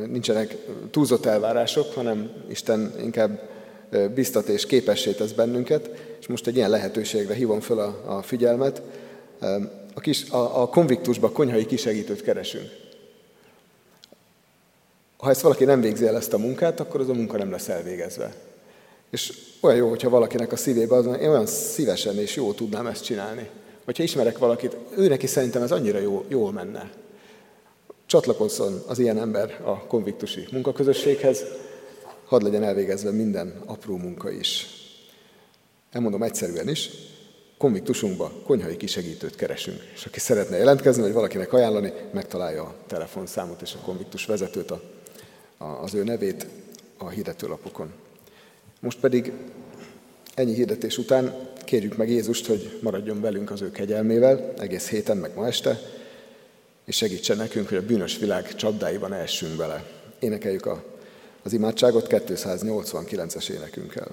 nincsenek 0.07 0.57
túlzott 0.91 1.25
elvárások, 1.25 1.93
hanem 1.93 2.31
Isten 2.49 2.93
inkább 3.01 3.49
biztat 4.13 4.47
és 4.47 4.65
képessé 4.65 5.11
tesz 5.11 5.31
bennünket, 5.31 5.89
és 6.19 6.27
most 6.27 6.47
egy 6.47 6.55
ilyen 6.55 6.69
lehetőségre 6.69 7.33
hívom 7.33 7.59
fel 7.59 7.79
a, 7.79 8.17
a 8.17 8.21
figyelmet. 8.21 8.81
A, 9.93 9.99
kis, 9.99 10.29
a, 10.29 10.61
a 10.61 10.67
konviktusba 10.67 11.31
konyhai 11.31 11.65
kisegítőt 11.65 12.21
keresünk. 12.21 12.69
Ha 15.17 15.29
ezt 15.29 15.41
valaki 15.41 15.63
nem 15.63 15.81
végzi 15.81 16.07
el 16.07 16.15
ezt 16.15 16.33
a 16.33 16.37
munkát, 16.37 16.79
akkor 16.79 16.99
az 16.99 17.09
a 17.09 17.13
munka 17.13 17.37
nem 17.37 17.51
lesz 17.51 17.67
elvégezve. 17.67 18.33
És 19.09 19.33
olyan 19.59 19.77
jó, 19.77 19.89
hogyha 19.89 20.09
valakinek 20.09 20.51
a 20.51 20.55
szívébe 20.55 20.95
az, 20.95 21.05
én 21.05 21.29
olyan 21.29 21.45
szívesen 21.45 22.17
és 22.17 22.35
jól 22.35 22.55
tudnám 22.55 22.87
ezt 22.87 23.03
csinálni. 23.03 23.49
Hogyha 23.85 24.03
ismerek 24.03 24.37
valakit, 24.37 24.75
ő 24.97 25.07
neki 25.07 25.27
szerintem 25.27 25.61
ez 25.61 25.71
annyira 25.71 25.99
jó, 25.99 26.25
jól 26.27 26.51
menne. 26.51 26.91
Csatlakozzon 28.05 28.83
az 28.87 28.99
ilyen 28.99 29.17
ember 29.17 29.61
a 29.63 29.85
konviktusi 29.87 30.47
munkaközösséghez, 30.51 31.43
hadd 32.25 32.43
legyen 32.43 32.63
elvégezve 32.63 33.11
minden 33.11 33.61
apró 33.65 33.97
munka 33.97 34.31
is. 34.31 34.67
Elmondom 35.91 36.23
egyszerűen 36.23 36.69
is, 36.69 36.89
konviktusunkba 37.57 38.31
konyhai 38.45 38.77
kisegítőt 38.77 39.35
keresünk. 39.35 39.81
És 39.93 40.05
aki 40.05 40.19
szeretne 40.19 40.57
jelentkezni, 40.57 41.01
vagy 41.01 41.13
valakinek 41.13 41.53
ajánlani, 41.53 41.93
megtalálja 42.13 42.63
a 42.63 42.75
telefonszámot 42.87 43.61
és 43.61 43.73
a 43.73 43.85
konviktus 43.85 44.25
vezetőt, 44.25 44.71
a, 44.71 44.81
a, 45.57 45.65
az 45.65 45.93
ő 45.93 46.03
nevét 46.03 46.47
a 46.97 47.09
hirdetőlapokon. 47.09 47.93
Most 48.79 48.99
pedig 48.99 49.31
ennyi 50.33 50.53
hirdetés 50.53 50.97
után 50.97 51.49
kérjük 51.65 51.97
meg 51.97 52.09
Jézust, 52.09 52.45
hogy 52.45 52.79
maradjon 52.81 53.21
velünk 53.21 53.51
az 53.51 53.61
ő 53.61 53.71
kegyelmével 53.71 54.53
egész 54.57 54.89
héten, 54.89 55.17
meg 55.17 55.31
ma 55.35 55.47
este, 55.47 55.79
és 56.85 56.95
segítsen 56.95 57.37
nekünk, 57.37 57.67
hogy 57.67 57.77
a 57.77 57.85
bűnös 57.85 58.17
világ 58.17 58.55
csapdáiban 58.55 59.13
essünk 59.13 59.55
bele. 59.55 59.85
Énekeljük 60.19 60.65
a, 60.65 60.83
az 61.43 61.53
imádságot 61.53 62.07
289-es 62.09 63.49
énekünkkel. 63.49 64.07